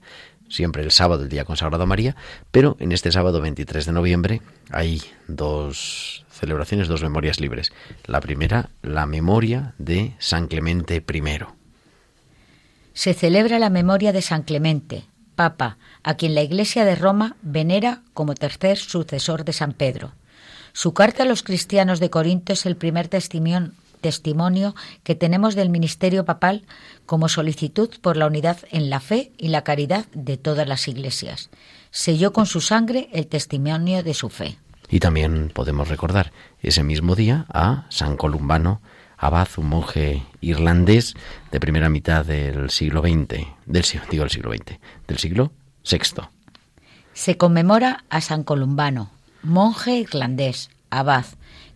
[0.49, 2.15] siempre el sábado, el día consagrado a María,
[2.49, 7.71] pero en este sábado 23 de noviembre hay dos celebraciones, dos memorias libres.
[8.05, 11.23] La primera, la memoria de San Clemente I.
[12.93, 18.01] Se celebra la memoria de San Clemente, Papa, a quien la Iglesia de Roma venera
[18.13, 20.13] como tercer sucesor de San Pedro.
[20.73, 26.25] Su carta a los cristianos de Corinto es el primer testimonio, que tenemos del ministerio
[26.25, 26.63] papal
[27.05, 31.49] como solicitud por la unidad en la fe y la caridad de todas las iglesias.
[31.91, 34.57] Selló con su sangre el testimonio de su fe.
[34.93, 38.79] Y también podemos recordar ese mismo día a San Columbano
[39.17, 41.15] Abad, un monje irlandés
[41.51, 44.77] de primera mitad del siglo XX, del, digo el siglo XX,
[45.07, 45.51] del siglo
[45.89, 46.27] VI.
[47.11, 49.09] Se conmemora a San Columbano,
[49.41, 51.25] monje irlandés, abad,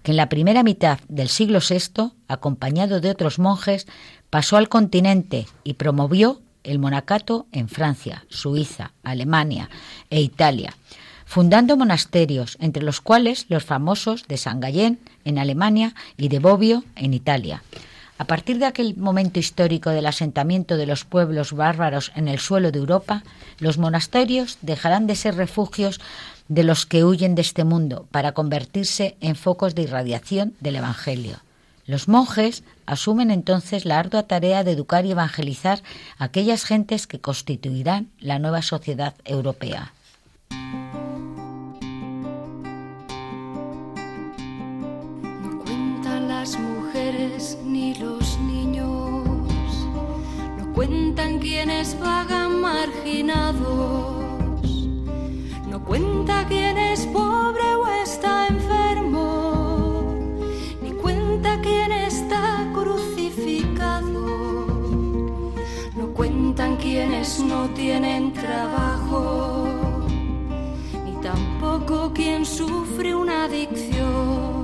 [0.03, 3.87] que en la primera mitad del siglo VI, acompañado de otros monjes,
[4.29, 9.71] pasó al continente y promovió el monacato en Francia, Suiza, Alemania
[10.11, 10.75] e Italia,
[11.27, 16.85] fundando monasterios, entre los cuales los famosos de San Gallén en Alemania y de Bobbio
[16.95, 17.61] en Italia.
[18.17, 22.71] A partir de aquel momento histórico del asentamiento de los pueblos bárbaros en el suelo
[22.71, 23.23] de Europa,
[23.59, 25.99] los monasterios dejarán de ser refugios
[26.47, 31.41] de los que huyen de este mundo para convertirse en focos de irradiación del Evangelio.
[31.85, 35.83] Los monjes asumen entonces la ardua tarea de educar y evangelizar
[36.17, 39.93] a aquellas gentes que constituirán la nueva sociedad europea.
[47.95, 48.87] Los niños.
[50.57, 53.65] No cuentan quienes vagan marginados,
[55.69, 60.13] no cuenta quién es pobre o está enfermo,
[60.81, 64.25] ni cuenta quién está crucificado,
[65.95, 69.67] no cuentan quienes no tienen trabajo,
[71.05, 74.56] ni tampoco quien sufre una adicción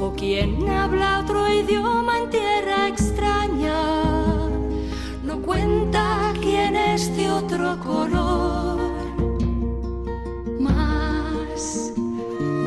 [0.00, 3.82] o quien habla otro idioma en tierra extraña,
[5.22, 8.80] no cuenta quién es de otro color.
[10.58, 11.92] Más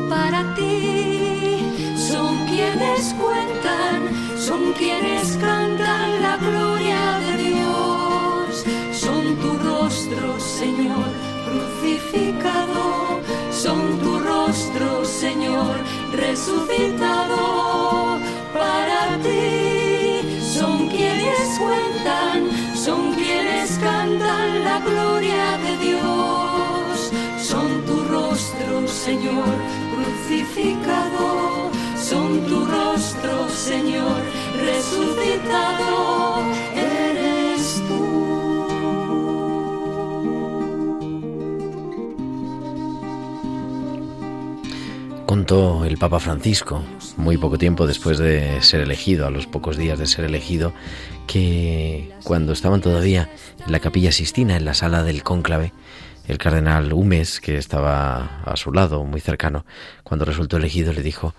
[0.08, 1.58] para ti
[1.96, 5.63] son quienes cuentan, son quienes cantan
[16.26, 18.18] resucitado
[18.52, 20.40] para ti.
[20.40, 22.38] Son quienes cuentan,
[22.74, 27.12] son quienes cantan la gloria de Dios.
[27.38, 29.54] Son tu rostro, Señor,
[29.92, 31.70] crucificado.
[31.96, 34.20] Son tu rostro, Señor,
[34.68, 36.53] resucitado.
[45.34, 46.84] Contó el Papa Francisco,
[47.16, 50.72] muy poco tiempo después de ser elegido, a los pocos días de ser elegido,
[51.26, 53.28] que cuando estaban todavía
[53.66, 55.72] en la capilla Sistina, en la sala del cónclave,
[56.28, 59.66] el cardenal Humes, que estaba a su lado, muy cercano,
[60.04, 61.34] cuando resultó elegido, le dijo,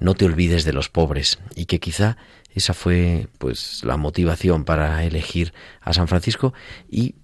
[0.00, 2.16] no te olvides de los pobres, y que quizá
[2.52, 6.52] esa fue pues la motivación para elegir a San Francisco
[6.90, 7.14] y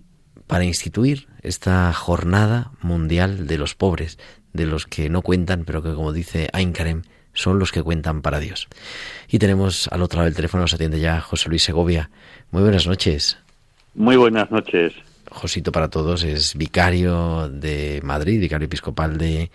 [0.46, 4.18] para instituir esta jornada mundial de los pobres,
[4.53, 7.03] de los que no cuentan, pero que como dice Ainkarem,
[7.34, 8.68] son los que cuentan para Dios.
[9.28, 12.11] Y tenemos al otro lado del teléfono, nos atiende ya José Luis Segovia.
[12.50, 13.38] Muy buenas noches.
[13.94, 14.92] Muy buenas noches.
[15.30, 19.50] Josito para todos es vicario de Madrid, vicario episcopal de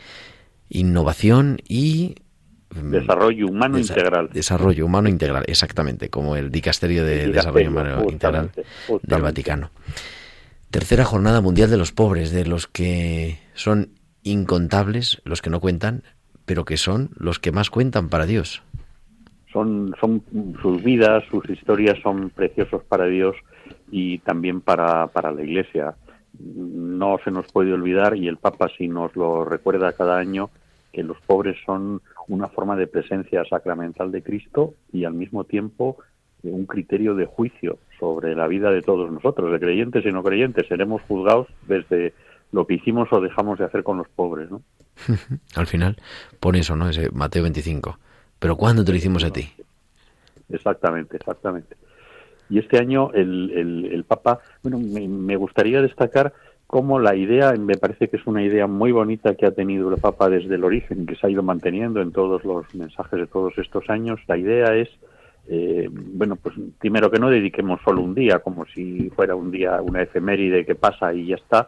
[0.69, 2.15] innovación y
[2.73, 4.29] mm, Desarrollo humano integral.
[4.33, 8.51] Desarrollo humano integral, exactamente, como el dicasterio de desarrollo humano integral
[9.03, 9.69] del Vaticano.
[10.71, 13.91] Tercera jornada mundial de los pobres, de los que son
[14.31, 16.03] incontables los que no cuentan,
[16.45, 18.63] pero que son los que más cuentan para Dios.
[19.51, 20.23] Son, son
[20.61, 23.35] sus vidas, sus historias son preciosos para Dios
[23.91, 25.95] y también para, para la Iglesia.
[26.39, 30.49] No se nos puede olvidar, y el Papa sí nos lo recuerda cada año,
[30.91, 35.97] que los pobres son una forma de presencia sacramental de Cristo y al mismo tiempo
[36.43, 40.67] un criterio de juicio sobre la vida de todos nosotros, de creyentes y no creyentes.
[40.67, 42.13] Seremos juzgados desde
[42.51, 44.61] lo que hicimos o dejamos de hacer con los pobres, ¿no?
[45.55, 45.97] Al final
[46.39, 46.89] pone eso, ¿no?
[46.89, 47.99] Ese Mateo 25.
[48.39, 49.49] Pero ¿cuándo te lo hicimos a ti?
[50.49, 51.75] Exactamente, exactamente.
[52.49, 56.33] Y este año el, el, Papa, bueno, me, gustaría destacar
[56.65, 59.99] cómo la idea, me parece que es una idea muy bonita que ha tenido el
[59.99, 63.57] Papa desde el origen, que se ha ido manteniendo en todos los mensajes de todos
[63.57, 64.21] estos años.
[64.27, 64.89] La idea es,
[65.49, 69.81] eh, bueno, pues primero que no dediquemos solo un día, como si fuera un día,
[69.81, 71.67] una efeméride que pasa y ya está,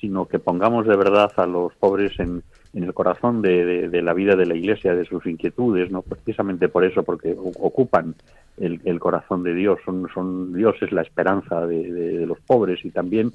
[0.00, 2.42] sino que pongamos de verdad a los pobres en,
[2.72, 7.02] el corazón de, la vida de la Iglesia, de sus inquietudes, no precisamente por eso,
[7.02, 8.14] porque ocupan
[8.58, 13.32] el, corazón de Dios, son, son Dios es la esperanza de, los pobres y también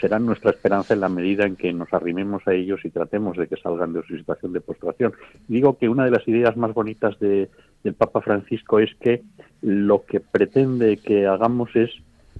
[0.00, 3.48] serán nuestra esperanza en la medida en que nos arrimemos a ellos y tratemos de
[3.48, 5.14] que salgan de su situación de postración.
[5.48, 7.48] Digo que una de las ideas más bonitas del
[7.96, 9.22] Papa Francisco es que
[9.62, 11.90] lo que pretende que hagamos es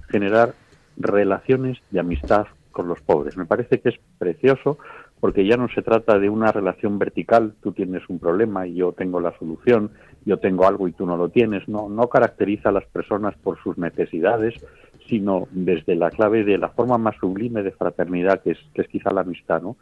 [0.09, 0.53] generar
[0.97, 3.37] relaciones de amistad con los pobres.
[3.37, 4.77] Me parece que es precioso
[5.19, 8.91] porque ya no se trata de una relación vertical, tú tienes un problema y yo
[8.91, 9.91] tengo la solución,
[10.25, 13.61] yo tengo algo y tú no lo tienes, no, no caracteriza a las personas por
[13.61, 14.55] sus necesidades,
[15.07, 18.87] sino desde la clave de la forma más sublime de fraternidad que es, que es
[18.87, 19.77] quizá la amistad, ¿no?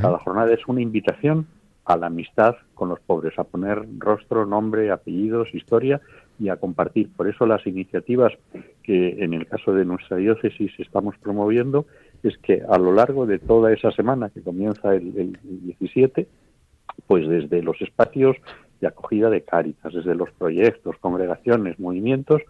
[0.00, 1.46] Cada jornada es una invitación
[1.84, 6.00] a la amistad con los pobres, a poner rostro, nombre, apellidos, historia
[6.38, 7.10] y a compartir.
[7.16, 8.32] Por eso las iniciativas
[8.82, 11.86] que en el caso de nuestra diócesis estamos promoviendo
[12.22, 16.26] es que a lo largo de toda esa semana que comienza el, 17,
[17.06, 18.36] pues desde los espacios
[18.80, 22.42] de acogida de Cáritas, desde los proyectos, congregaciones, movimientos,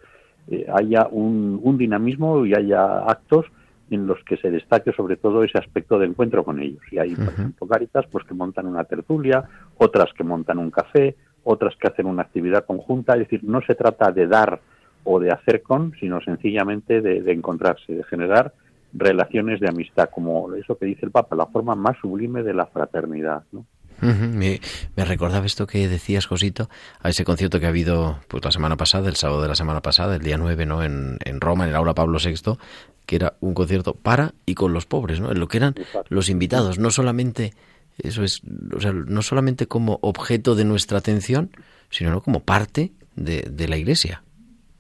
[0.48, 3.46] eh, haya un, dinamismo y haya actos
[3.90, 6.82] en los que se destaque sobre todo ese aspecto de encuentro con ellos.
[6.90, 9.44] Y hay, por ejemplo, Cáritas pues, que montan una tertulia,
[9.76, 13.14] otras que montan un café, otras que hacen una actividad conjunta.
[13.14, 14.60] Es decir, no se trata de dar
[15.04, 18.52] o de hacer con, sino sencillamente de, de encontrarse, de generar
[18.92, 22.66] relaciones de amistad, como eso que dice el Papa, la forma más sublime de la
[22.66, 23.44] fraternidad.
[23.52, 23.64] ¿no?
[24.02, 24.60] me,
[24.96, 26.68] recordaba esto que decías, Josito,
[27.00, 29.80] a ese concierto que ha habido pues la semana pasada, el sábado de la semana
[29.80, 30.82] pasada, el día 9, ¿no?
[30.82, 32.58] En, en Roma, en el Aula Pablo VI,
[33.06, 35.30] que era un concierto para y con los pobres, ¿no?
[35.30, 35.74] En lo que eran
[36.08, 37.52] los invitados, no solamente
[37.98, 38.42] eso es,
[38.74, 41.50] o sea, no solamente como objeto de nuestra atención,
[41.90, 44.22] sino como parte de, de la Iglesia.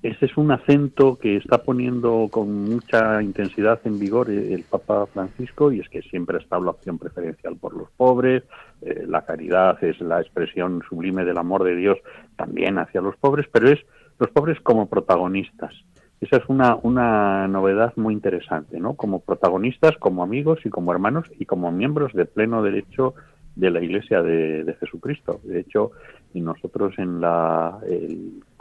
[0.02, 5.70] Ese es un acento que está poniendo con mucha intensidad en vigor el Papa Francisco
[5.70, 8.42] y es que siempre ha estado la opción preferencial por los pobres,
[8.80, 11.98] eh, la caridad es la expresión sublime del amor de Dios
[12.34, 13.78] también hacia los pobres, pero es
[14.18, 15.72] los pobres como protagonistas.
[16.20, 18.94] Esa es una, una novedad muy interesante, ¿no?
[18.94, 23.14] Como protagonistas, como amigos y como hermanos y como miembros de pleno derecho
[23.54, 25.40] de la Iglesia de, Jesucristo.
[25.44, 25.92] De hecho,
[26.34, 27.78] nosotros en la,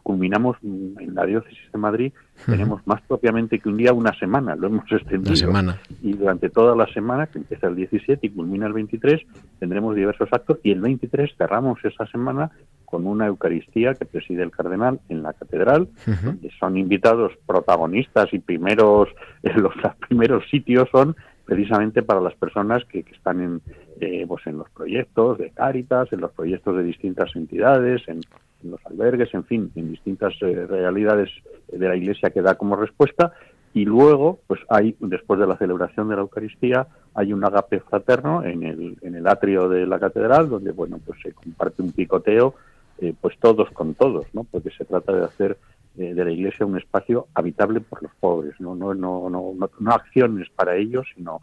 [0.04, 2.14] culminamos en la diócesis de Madrid,
[2.46, 5.36] tenemos más propiamente que un día, una semana, lo hemos extendido.
[5.36, 5.80] semana.
[6.02, 9.22] Y durante toda la semana, que empieza el 17 y culmina el 23,
[9.60, 12.52] tendremos diversos actos y el 23 cerramos esa semana
[12.86, 18.40] con una Eucaristía que preside el cardenal en la catedral, donde son invitados protagonistas y
[18.40, 19.10] primeros,
[19.56, 19.74] los
[20.08, 23.62] primeros sitios son precisamente para las personas que, están en,
[24.00, 28.22] eh, pues en los proyectos de Cáritas, en los proyectos de distintas entidades, en,
[28.64, 31.30] los albergues, en fin, en distintas eh, realidades
[31.72, 33.34] de la Iglesia que da como respuesta.
[33.74, 38.44] Y luego, pues hay, después de la celebración de la Eucaristía, hay un agape fraterno
[38.44, 42.56] en el, en el atrio de la catedral, donde, bueno, pues se comparte un picoteo,
[43.00, 44.44] eh, pues todos con todos, ¿no?
[44.44, 45.58] Porque se trata de hacer
[45.98, 48.76] eh, de la Iglesia un espacio habitable por los pobres, ¿no?
[48.76, 51.42] No, no, no, no, acciones para ellos, sino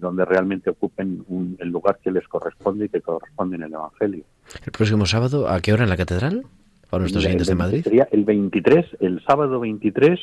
[0.00, 1.24] donde realmente ocupen
[1.58, 4.24] el lugar que les corresponde y que corresponde en el Evangelio.
[4.64, 6.44] ¿El próximo sábado a qué hora en la catedral?
[6.90, 7.82] Para nuestros siguientes de Madrid.
[7.84, 10.18] Sería el 23, el sábado 23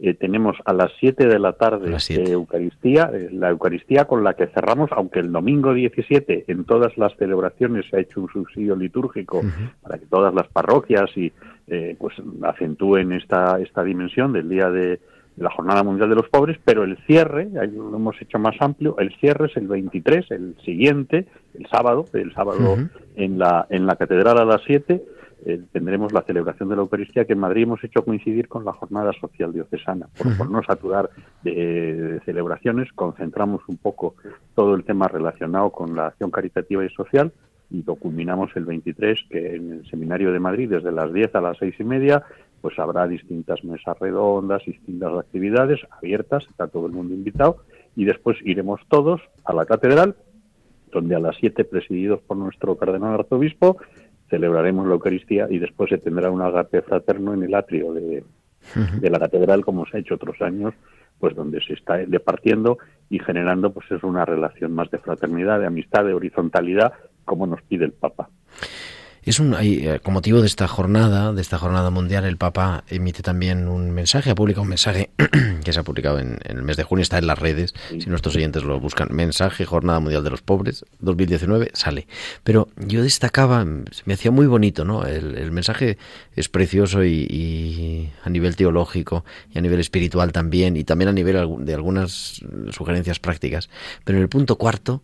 [0.00, 4.34] eh, tenemos a las 7 de la tarde eh, Eucaristía, eh, la Eucaristía con la
[4.34, 8.76] que cerramos, aunque el domingo 17 en todas las celebraciones se ha hecho un subsidio
[8.76, 9.42] litúrgico
[9.82, 11.32] para que todas las parroquias y
[11.98, 15.00] pues acentúen esta, esta dimensión del día de,
[15.38, 19.14] la Jornada Mundial de los Pobres, pero el cierre, lo hemos hecho más amplio, el
[19.16, 22.76] cierre es el 23, el siguiente, el sábado, el sábado
[23.16, 25.02] en, la, en la Catedral a las 7,
[25.46, 28.72] eh, tendremos la celebración de la Eucaristía que en Madrid hemos hecho coincidir con la
[28.72, 30.08] Jornada Social Diocesana.
[30.36, 31.10] Por, no saturar
[31.42, 34.14] de, celebraciones, concentramos un poco
[34.54, 37.32] todo el tema relacionado con la acción caritativa y social
[37.70, 41.40] y lo culminamos el 23, que en el Seminario de Madrid, desde las 10 a
[41.40, 42.24] las 6 y media,
[42.60, 47.58] pues habrá distintas mesas redondas, distintas actividades abiertas, está todo el mundo invitado,
[47.96, 50.16] y después iremos todos a la catedral,
[50.92, 53.76] donde a las 7, presididos por nuestro cardenal arzobispo,
[54.30, 58.24] celebraremos la Eucaristía y después se tendrá un agape fraterno en el atrio de,
[59.02, 60.74] la catedral, como se ha hecho otros años,
[61.18, 62.78] pues donde se está departiendo
[63.10, 66.92] y generando pues es una relación más de fraternidad, de amistad, de horizontalidad,
[67.24, 68.28] como nos pide el Papa.
[69.28, 73.22] Es un, eh, con motivo de esta jornada, de esta jornada mundial, el Papa emite
[73.22, 75.10] también un mensaje, ha publicado un mensaje
[75.64, 78.34] que se ha publicado en, el mes de junio, está en las redes, si nuestros
[78.36, 82.08] oyentes lo buscan, mensaje Jornada Mundial de los Pobres, 2019, sale.
[82.42, 85.04] Pero yo destacaba, se me hacía muy bonito, ¿no?
[85.04, 85.98] El, mensaje
[86.34, 91.66] es precioso y, a nivel teológico y a nivel espiritual también, y también a nivel
[91.66, 93.68] de algunas sugerencias prácticas.
[94.04, 95.02] Pero en el punto cuarto,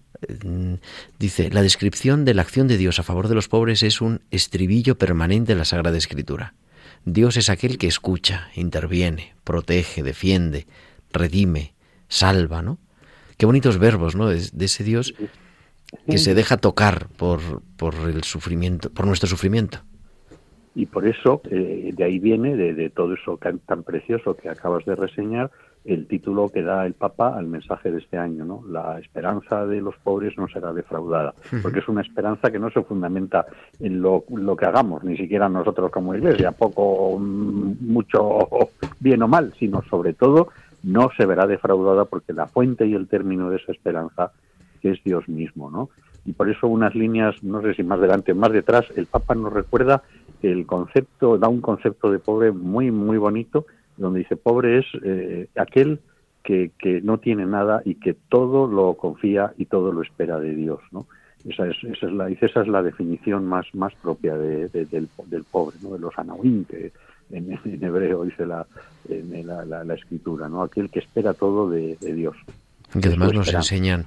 [1.18, 4.20] dice, la descripción de la acción de Dios a favor de los pobres es un
[4.30, 6.54] estribillo permanente en la Sagrada Escritura.
[7.04, 10.66] Dios es aquel que escucha, interviene, protege, defiende,
[11.12, 11.74] redime,
[12.08, 12.78] salva, ¿no?
[13.36, 14.28] Qué bonitos verbos, ¿no?
[14.28, 15.14] De, ese Dios
[16.08, 19.78] que se deja tocar por, por el sufrimiento, por nuestro sufrimiento.
[20.74, 24.84] Y por eso, eh, de ahí viene, de, de todo eso tan precioso que acabas
[24.86, 25.50] de reseñar,
[25.84, 28.62] el título que da el Papa al mensaje de este año, ¿no?
[28.68, 32.82] La esperanza de los pobres no será defraudada, porque es una esperanza que no se
[32.82, 33.46] fundamenta
[33.80, 38.48] en lo, lo que hagamos, ni siquiera nosotros como Iglesia, poco, mucho
[39.00, 40.48] bien o mal, sino sobre todo
[40.82, 44.32] no se verá defraudada porque la fuente y el término de esa esperanza
[44.82, 45.90] es Dios mismo, ¿no?
[46.26, 49.34] Y por eso unas líneas, no sé si más delante o más detrás, el Papa
[49.34, 50.02] nos recuerda
[50.40, 53.66] que el concepto, da un concepto de pobre muy, muy bonito,
[53.96, 56.00] donde dice pobre es eh, aquel
[56.42, 60.54] que, que, no tiene nada y que todo lo confía y todo lo espera de
[60.54, 61.06] Dios, ¿no?
[61.48, 65.44] Esa es, esa es la, esa es la definición más, más propia de, del, del,
[65.44, 65.90] pobre, ¿no?
[65.90, 66.92] De los anahuín, que
[67.30, 68.66] en, hebreo dice la,
[69.08, 70.62] en la, la, escritura, ¿no?
[70.62, 72.36] Aquel que espera todo de, de Dios.
[72.98, 74.06] Que además nos enseñan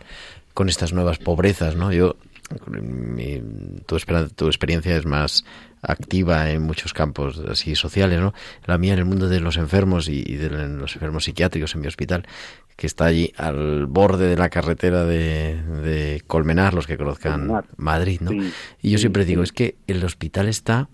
[0.54, 1.92] con estas nuevas pobrezas, ¿no?
[1.92, 2.16] Yo
[3.86, 3.98] tu,
[4.36, 5.44] tu, experiencia es más
[5.82, 8.34] activa en muchos campos así sociales, ¿no?
[8.66, 11.88] La mía en el mundo de los enfermos y, de los enfermos psiquiátricos en mi
[11.88, 12.26] hospital,
[12.76, 18.22] que está allí al borde de la carretera de, de Colmenar, los que conozcan Madrid,
[18.22, 18.32] ¿no?
[18.82, 20.90] y yo siempre digo, es que el hospital está,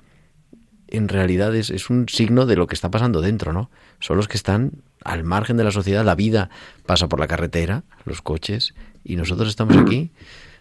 [0.88, 3.70] en realidad es, es un signo de lo que está pasando dentro, ¿no?
[4.00, 6.50] Son los que están al margen de la sociedad, la vida
[6.86, 8.74] pasa por la carretera, los coches,
[9.04, 10.12] y nosotros estamos aquí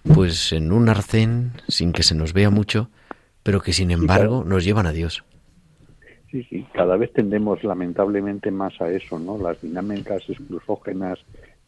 [0.03, 2.91] pues en un arcén sin que se nos vea mucho,
[3.43, 5.25] pero que sin embargo nos llevan a Dios.
[6.31, 9.37] Sí, sí, cada vez tendemos lamentablemente más a eso, ¿no?
[9.37, 11.19] Las dinámicas exclusógenas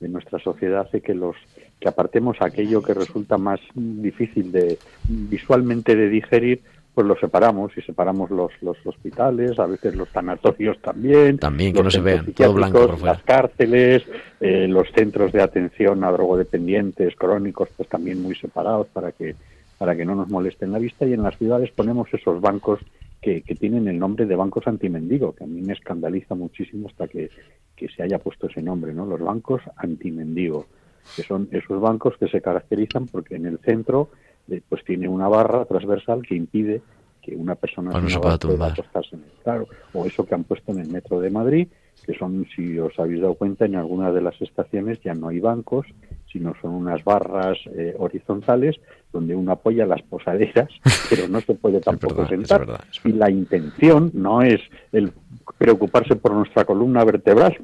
[0.01, 1.37] de nuestra sociedad hace que los
[1.81, 6.63] que apartemos aquello que resulta más difícil de visualmente de digerir
[6.95, 11.39] pues los separamos y separamos los, los hospitales, a veces los sanatorios también.
[11.39, 14.05] También, que no se vean, todo blanco por Las cárceles,
[14.41, 19.35] eh, los centros de atención a drogodependientes crónicos, pues también muy separados para que,
[19.77, 21.05] para que no nos molesten la vista.
[21.05, 22.79] Y en las ciudades ponemos esos bancos
[23.21, 27.09] que, que tienen el nombre de bancos antimendigo, que a mí me escandaliza muchísimo hasta
[27.09, 27.29] que,
[27.75, 29.05] que se haya puesto ese nombre, ¿no?
[29.05, 30.67] Los bancos antimendigo,
[31.17, 34.11] que son esos bancos que se caracterizan porque en el centro
[34.69, 36.83] pues tiene una barra transversal que impide
[37.25, 38.75] que una persona se pueda tumbar.
[39.43, 41.69] claro, o eso que han puesto en el metro de Madrid,
[42.05, 45.41] que son, si os habéis dado cuenta, en algunas de las estaciones ya no hay
[45.41, 45.87] bancos,
[46.31, 48.77] sino son unas barras eh, horizontales
[49.13, 50.69] donde uno apoya las posaderas,
[51.09, 52.67] pero no se puede tampoco sentar.
[53.05, 54.61] Y la intención no es
[54.93, 55.13] el
[55.57, 57.57] preocuparse por nuestra columna vertebral,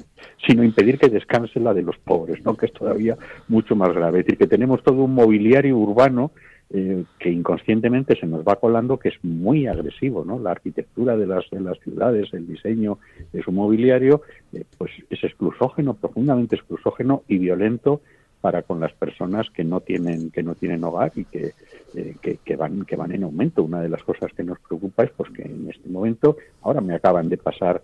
[0.47, 2.55] sino impedir que descanse la de los pobres, ¿no?
[2.55, 3.17] que es todavía
[3.47, 4.21] mucho más grave.
[4.21, 6.31] Es decir, que tenemos todo un mobiliario urbano
[6.73, 10.39] eh, que inconscientemente se nos va colando que es muy agresivo, ¿no?
[10.39, 12.97] La arquitectura de las, de las ciudades, el diseño
[13.33, 14.21] de su mobiliario,
[14.53, 17.99] eh, pues es exclusógeno, profundamente exclusógeno y violento
[18.39, 21.51] para con las personas que no tienen que no tienen hogar y que,
[21.93, 23.63] eh, que, van que van en aumento.
[23.63, 26.95] Una de las cosas que nos preocupa es pues que en este momento ahora me
[26.95, 27.81] acaban de pasar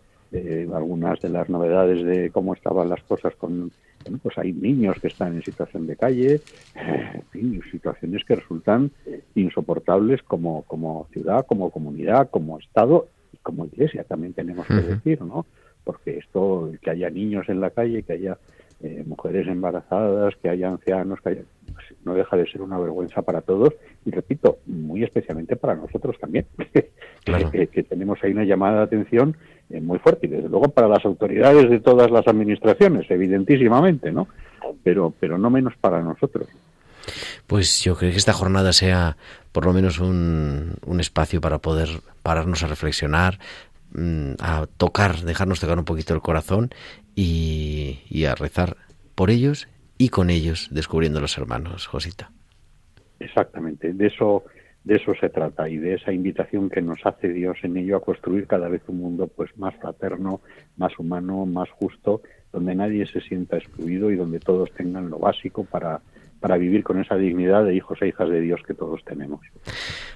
[0.74, 3.72] algunas de las novedades de cómo estaban las cosas con
[4.22, 6.42] pues hay niños que están en situación de calle,
[7.34, 8.92] en situaciones que resultan
[9.36, 15.22] insoportables como, como ciudad, como comunidad, como Estado y como Iglesia, también tenemos que decir,
[15.22, 15.46] ¿no?
[15.84, 18.38] Porque esto, que haya niños en la calle, que haya
[18.82, 21.42] eh, mujeres embarazadas, que haya ancianos, que haya,
[21.74, 23.74] pues, no deja de ser una vergüenza para todos
[24.06, 26.46] y repito, muy especialmente para nosotros también,
[27.52, 29.36] que, que, tenemos ahí una llamada de atención
[29.70, 34.28] eh, muy fuerte y desde luego para las autoridades de todas las administraciones, evidentísimamente, ¿no?
[34.84, 36.48] Pero, pero no menos para nosotros.
[37.48, 39.18] Pues yo creo que esta jornada sea
[39.52, 41.90] por lo menos un, un espacio para poder
[42.22, 43.40] pararnos a reflexionar,
[43.94, 46.70] mm, a tocar, dejarnos tocar un poquito el corazón
[47.16, 48.78] y, y a rezar
[49.16, 52.32] por ellos y con ellos descubriendo los hermanos, Josita.
[53.20, 54.44] Exactamente, de eso
[54.88, 58.02] de eso se trata y de esa invitación que nos hace Dios en ello a
[58.02, 60.40] construir cada vez un mundo pues más fraterno,
[60.78, 62.22] más humano, más justo,
[62.54, 66.00] donde nadie se sienta excluido y donde todos tengan lo básico para
[66.40, 69.42] para vivir con esa dignidad de hijos e hijas de Dios que todos tenemos.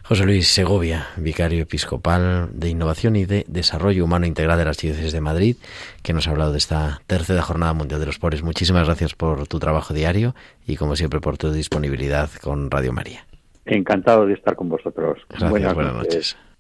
[0.04, 5.14] José Luis Segovia, vicario episcopal de Innovación y de Desarrollo Humano Integral de las Diócesis
[5.14, 5.56] de Madrid,
[6.04, 8.44] que nos ha hablado de esta tercera Jornada Mundial de los Pobres.
[8.44, 13.26] Muchísimas gracias por tu trabajo diario y, como siempre, por tu disponibilidad con Radio María.
[13.66, 15.20] Encantado de estar con vosotros.
[15.30, 16.38] Gracias, buenas, noches.
[16.38, 16.51] Y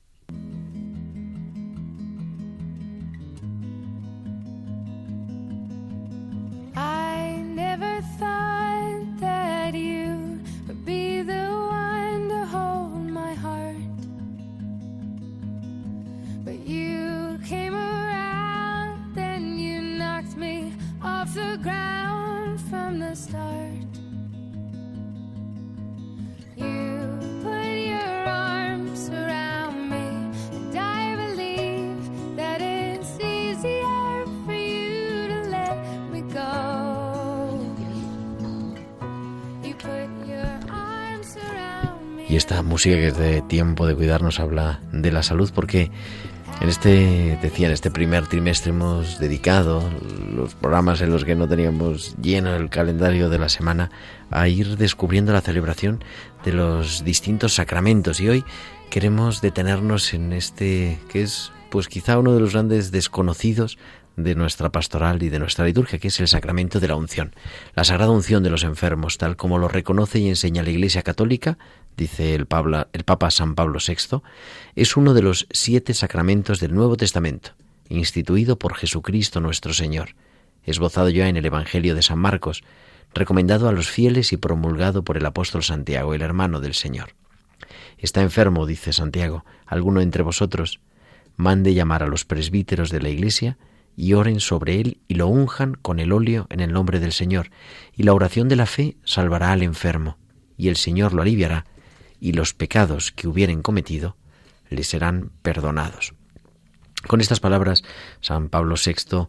[42.81, 45.91] música que es de tiempo de cuidarnos habla de la salud porque
[46.61, 49.87] en este, decía, en este primer trimestre hemos dedicado
[50.33, 53.91] los programas en los que no teníamos lleno el calendario de la semana
[54.31, 56.03] a ir descubriendo la celebración
[56.43, 58.19] de los distintos sacramentos.
[58.19, 58.45] Y hoy
[58.89, 63.77] queremos detenernos en este que es pues quizá uno de los grandes desconocidos
[64.23, 67.33] de nuestra pastoral y de nuestra liturgia, que es el sacramento de la unción,
[67.75, 71.57] la sagrada unción de los enfermos, tal como lo reconoce y enseña la Iglesia Católica,
[71.97, 72.47] dice el,
[72.93, 74.21] el Papa San Pablo VI,
[74.75, 77.51] es uno de los siete sacramentos del Nuevo Testamento,
[77.89, 80.15] instituido por Jesucristo nuestro Señor,
[80.63, 82.63] esbozado ya en el Evangelio de San Marcos,
[83.13, 87.13] recomendado a los fieles y promulgado por el apóstol Santiago, el hermano del Señor.
[87.97, 90.79] Está enfermo, dice Santiago, alguno entre vosotros,
[91.35, 93.57] mande llamar a los presbíteros de la Iglesia,
[93.95, 97.51] y oren sobre él y lo unjan con el óleo en el nombre del Señor,
[97.95, 100.17] y la oración de la fe salvará al enfermo,
[100.57, 101.65] y el Señor lo aliviará,
[102.19, 104.15] y los pecados que hubieren cometido
[104.69, 106.13] le serán perdonados.
[107.07, 107.83] Con estas palabras,
[108.21, 109.27] San Pablo VI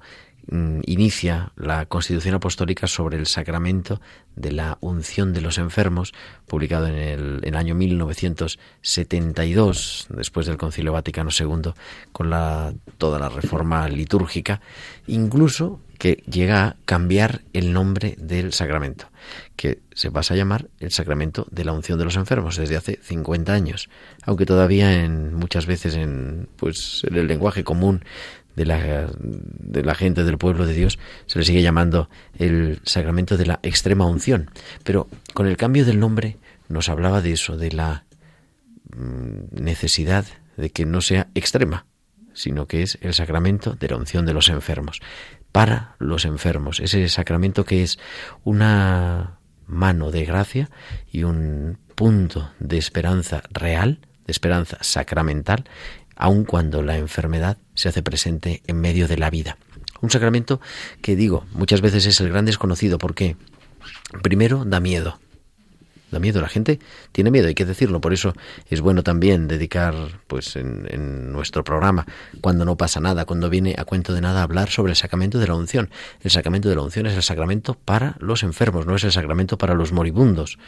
[0.51, 4.03] inicia la Constitución Apostólica sobre el sacramento
[4.35, 6.13] de la unción de los enfermos,
[6.47, 11.73] publicado en el, año 1972, después del Concilio Vaticano II,
[12.13, 14.61] con la, toda la reforma litúrgica,
[15.07, 19.09] incluso que llega a cambiar el nombre del sacramento,
[19.55, 22.99] que se pasa a llamar el sacramento de la unción de los enfermos desde hace
[23.01, 23.89] 50 años,
[24.25, 28.05] aunque todavía en muchas veces en pues en el lenguaje común
[28.57, 33.37] de la, de la gente del pueblo de Dios se le sigue llamando el sacramento
[33.37, 34.51] de la extrema unción.
[34.85, 36.37] Pero con el cambio del nombre
[36.69, 38.05] nos hablaba de eso, de la
[38.95, 40.25] mm, necesidad
[40.57, 41.87] de que no sea extrema,
[42.35, 45.01] sino que es el sacramento de la unción de los enfermos,
[45.51, 47.99] para los enfermos, ese sacramento que es
[48.43, 50.71] una mano de gracia
[51.11, 55.65] y un punto de esperanza real, de esperanza sacramental,
[56.17, 59.57] aun cuando la enfermedad se hace presente en medio de la vida.
[60.01, 60.61] Un sacramento
[61.01, 63.37] que digo, muchas veces es el gran desconocido porque
[64.23, 65.19] primero da miedo.
[66.11, 66.79] Da miedo, la gente
[67.13, 68.35] tiene miedo, hay que decirlo, por eso
[68.69, 69.95] es bueno también dedicar,
[70.27, 72.05] pues en, en nuestro programa,
[72.43, 75.47] cuando no pasa nada, cuando viene a cuento de nada, hablar sobre el sacramento de
[75.47, 75.89] la unción.
[76.21, 79.57] El sacramento de la unción es el sacramento para los enfermos, no es el sacramento
[79.57, 80.59] para los moribundos.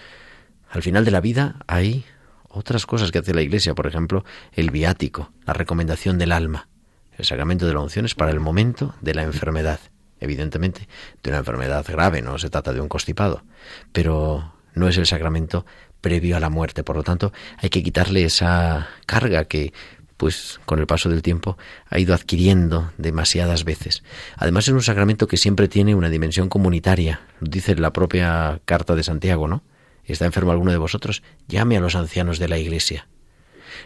[0.71, 2.07] Al final de la vida hay
[2.55, 6.69] otras cosas que hace la Iglesia, por ejemplo, el viático, la recomendación del alma.
[7.17, 9.81] El sacramento de la unción es para el momento de la enfermedad.
[10.21, 10.89] Evidentemente,
[11.23, 13.45] de una enfermedad grave, no se trata de un constipado,
[13.93, 15.67] pero no es el sacramento
[16.01, 16.85] previo a la muerte.
[16.85, 19.73] Por lo tanto, hay que quitarle esa carga que,
[20.17, 21.57] pues, con el paso del tiempo
[21.89, 24.03] ha ido adquiriendo demasiadas veces.
[24.37, 29.03] Además, es un sacramento que siempre tiene una dimensión comunitaria, dice la propia carta de
[29.03, 29.63] Santiago, ¿no?
[30.07, 31.23] ¿Está enfermo alguno de vosotros?
[31.49, 33.09] Llame a los ancianos de la iglesia.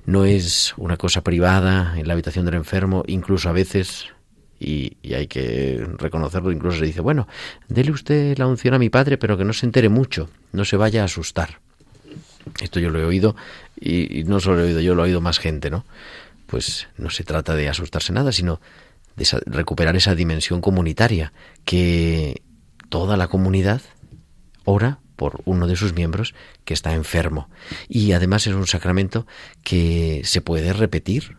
[0.04, 4.06] No es una cosa privada en la habitación del enfermo, incluso a veces,
[4.58, 7.28] y, hay que reconocerlo, incluso se dice, bueno,
[7.68, 10.76] dele usted la unción a mi padre, pero que no se entere mucho, no se
[10.76, 11.60] vaya a asustar.
[12.60, 13.36] Esto yo lo he oído,
[13.80, 15.84] y, no solo lo he oído yo, lo ha oído más gente, ¿no?
[16.46, 18.60] Pues no se trata de asustarse nada, sino
[19.16, 21.32] de recuperar esa dimensión comunitaria,
[21.64, 22.42] que
[22.88, 23.82] toda la comunidad
[24.64, 27.50] ora por uno de sus miembros que está enfermo.
[27.88, 29.26] Y además es un sacramento
[29.64, 31.36] que se puede repetir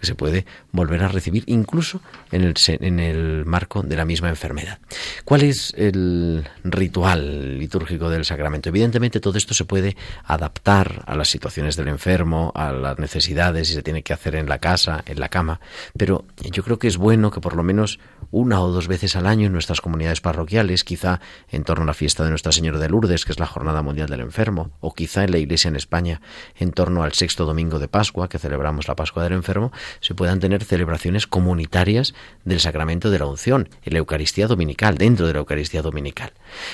[0.00, 2.00] que se puede volver a recibir incluso
[2.32, 4.78] en el, en el marco de la misma enfermedad.
[5.24, 8.68] ¿Cuál es el ritual litúrgico del sacramento?
[8.68, 13.74] Evidentemente todo esto se puede adaptar a las situaciones del enfermo, a las necesidades, si
[13.74, 15.60] se tiene que hacer en la casa, en la cama,
[15.96, 17.98] pero yo creo que es bueno que por lo menos
[18.30, 21.20] una o dos veces al año en nuestras comunidades parroquiales, quizá
[21.50, 24.08] en torno a la fiesta de Nuestra Señora de Lourdes, que es la Jornada Mundial
[24.08, 26.20] del Enfermo, o quizá en la Iglesia en España
[26.56, 30.40] en torno al sexto domingo de Pascua, que celebramos la Pascua del Enfermo, se puedan
[30.40, 32.14] tener celebraciones comunitarias
[32.44, 36.32] del sacramento de la unción, en la Eucaristía Dominical, dentro de la Eucaristía Dominical.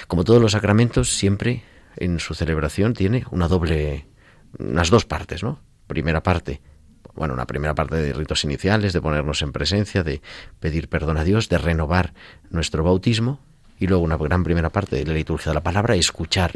[0.08, 1.62] Como todos los sacramentos, siempre
[1.96, 4.06] en su celebración tiene una doble,
[4.58, 5.60] unas dos partes, ¿no?
[5.86, 6.60] Primera parte,
[7.14, 10.22] bueno, una primera parte de ritos iniciales, de ponernos en presencia, de
[10.60, 12.14] pedir perdón a Dios, de renovar
[12.50, 13.40] nuestro bautismo,
[13.82, 16.52] y luego una gran primera parte de la liturgia de la palabra, escuchar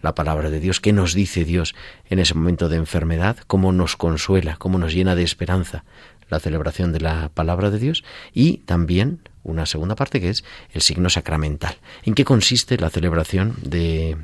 [0.00, 1.74] la palabra de Dios, qué nos dice Dios
[2.08, 5.84] en ese momento de enfermedad, cómo nos consuela, cómo nos llena de esperanza
[6.30, 8.02] la celebración de la palabra de Dios
[8.32, 11.76] y también una segunda parte que es el signo sacramental.
[12.04, 14.16] ¿En qué consiste la celebración de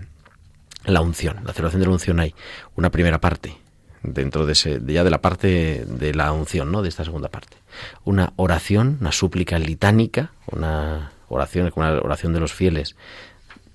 [0.87, 1.37] la unción?
[1.45, 2.35] La celebración de la unción hay
[2.75, 3.59] una primera parte
[4.03, 6.81] dentro de ese, ya de la parte de la unción, ¿no?
[6.81, 7.59] De esta segunda parte.
[8.05, 12.97] Una oración, una súplica litánica, una la oración de los fieles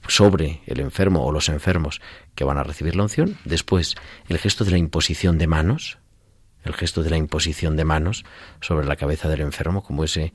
[0.07, 2.01] sobre el enfermo o los enfermos
[2.35, 3.37] que van a recibir la unción.
[3.45, 3.95] Después,
[4.27, 5.99] el gesto de la imposición de manos,
[6.63, 8.25] el gesto de la imposición de manos
[8.61, 10.33] sobre la cabeza del enfermo, como ese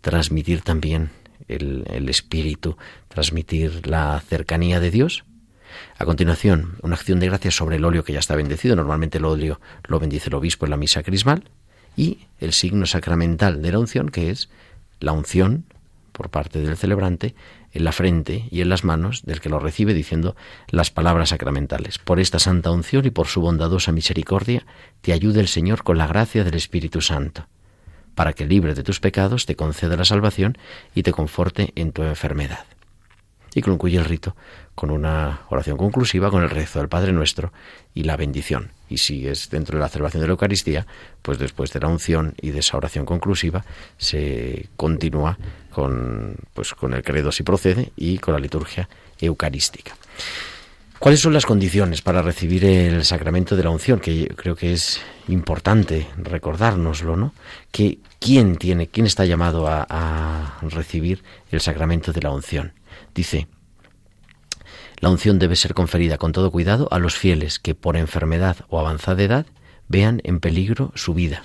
[0.00, 1.10] transmitir también
[1.48, 2.76] el, el espíritu,
[3.08, 5.24] transmitir la cercanía de Dios.
[5.98, 8.76] A continuación, una acción de gracias sobre el óleo que ya está bendecido.
[8.76, 11.50] Normalmente el óleo lo bendice el obispo en la misa crismal.
[11.96, 14.48] Y el signo sacramental de la unción, que es
[15.00, 15.64] la unción
[16.14, 17.34] por parte del celebrante
[17.72, 20.36] en la frente y en las manos del que lo recibe diciendo
[20.68, 21.98] las palabras sacramentales.
[21.98, 24.64] Por esta santa unción y por su bondadosa misericordia
[25.00, 27.48] te ayude el Señor con la gracia del Espíritu Santo,
[28.14, 30.56] para que libre de tus pecados te conceda la salvación
[30.94, 32.64] y te conforte en tu enfermedad
[33.54, 34.34] y concluye el rito
[34.74, 37.52] con una oración conclusiva, con el rezo del Padre Nuestro
[37.94, 38.70] y la bendición.
[38.88, 40.86] Y si es dentro de la celebración de la Eucaristía,
[41.22, 43.64] pues después de la unción y de esa oración conclusiva
[43.96, 45.38] se continúa
[45.70, 48.88] con, pues, con el credo si procede y con la liturgia
[49.20, 49.96] eucarística.
[50.98, 54.00] ¿Cuáles son las condiciones para recibir el sacramento de la unción?
[54.00, 57.34] Que creo que es importante recordárnoslo, ¿no?
[57.70, 62.72] Que quién tiene, quién está llamado a recibir el sacramento de la unción.
[63.14, 63.46] Dice,
[64.98, 68.78] la unción debe ser conferida con todo cuidado a los fieles que por enfermedad o
[68.78, 69.46] avanzada edad
[69.88, 71.44] vean en peligro su vida.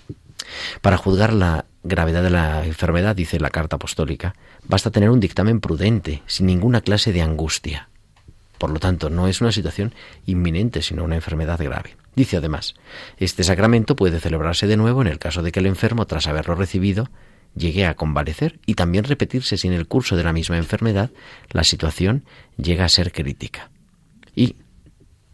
[0.82, 4.36] Para juzgar la gravedad de la enfermedad, dice la carta apostólica,
[4.68, 7.90] basta tener un dictamen prudente, sin ninguna clase de angustia.
[8.58, 9.94] Por lo tanto, no es una situación
[10.26, 11.96] inminente, sino una enfermedad grave.
[12.16, 12.76] Dice además,
[13.18, 16.56] este sacramento puede celebrarse de nuevo en el caso de que el enfermo, tras haberlo
[16.56, 17.10] recibido,
[17.56, 21.12] llegue a convalecer y también repetirse sin el curso de la misma enfermedad,
[21.52, 22.26] la situación
[22.58, 23.70] llega a ser crítica.
[24.36, 24.56] Y,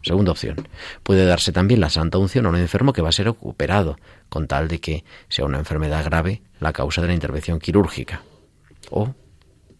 [0.02, 0.68] segunda opción,
[1.02, 3.98] puede darse también la santa unción a un enfermo que va a ser operado,
[4.28, 8.22] con tal de que sea una enfermedad grave la causa de la intervención quirúrgica.
[8.90, 9.14] O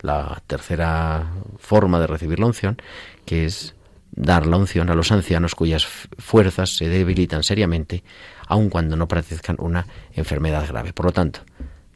[0.01, 2.77] la tercera forma de recibir la unción,
[3.25, 3.75] que es
[4.13, 5.87] dar la unción a los ancianos cuyas
[6.19, 8.03] fuerzas se debilitan seriamente,
[8.47, 10.93] aun cuando no padezcan una enfermedad grave.
[10.93, 11.41] Por lo tanto,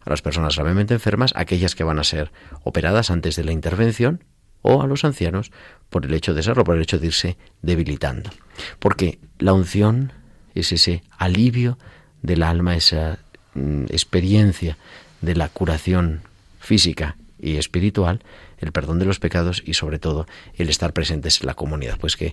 [0.05, 2.33] a las personas gravemente enfermas, aquellas que van a ser
[2.65, 4.25] operadas antes de la intervención,
[4.63, 5.51] o a los ancianos
[5.89, 8.31] por el hecho de serlo, por el hecho de irse debilitando.
[8.79, 10.13] Porque la unción
[10.55, 11.79] es ese alivio
[12.23, 13.19] del alma, esa
[13.55, 14.77] mm, experiencia
[15.21, 16.23] de la curación
[16.59, 18.23] física y espiritual,
[18.59, 21.99] el perdón de los pecados y sobre todo el estar presentes en la comunidad.
[21.99, 22.33] Pues que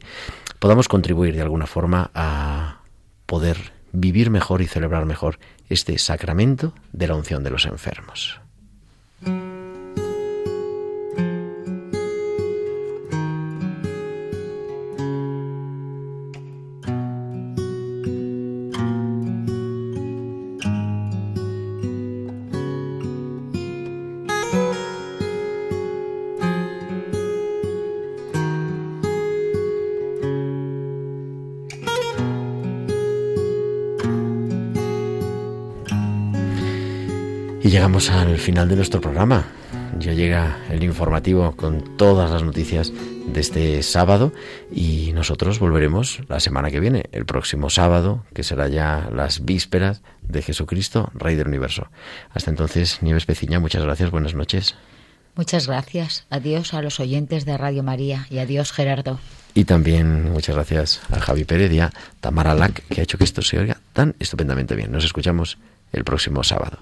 [0.60, 2.82] podamos contribuir de alguna forma a
[3.26, 5.40] poder vivir mejor y celebrar mejor
[5.70, 8.40] este sacramento de la unción de los enfermos.
[37.88, 39.46] Llegamos al final de nuestro programa.
[39.98, 44.34] Ya llega el informativo con todas las noticias de este sábado
[44.70, 50.02] y nosotros volveremos la semana que viene, el próximo sábado, que será ya las vísperas
[50.28, 51.88] de Jesucristo, Rey del Universo.
[52.34, 54.76] Hasta entonces, Nieves Peciña, muchas gracias, buenas noches.
[55.36, 56.26] Muchas gracias.
[56.30, 59.18] Adiós a los oyentes de Radio María y adiós Gerardo.
[59.54, 63.24] Y también muchas gracias a Javi Pérez y a Tamara Lac, que ha hecho que
[63.24, 64.92] esto se oiga tan estupendamente bien.
[64.92, 65.58] Nos escuchamos
[65.94, 66.80] el próximo sábado.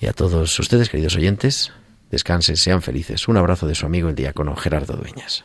[0.00, 1.72] Y a todos ustedes, queridos oyentes,
[2.10, 3.28] descansen, sean felices.
[3.28, 5.44] Un abrazo de su amigo el diácono Gerardo Dueñas.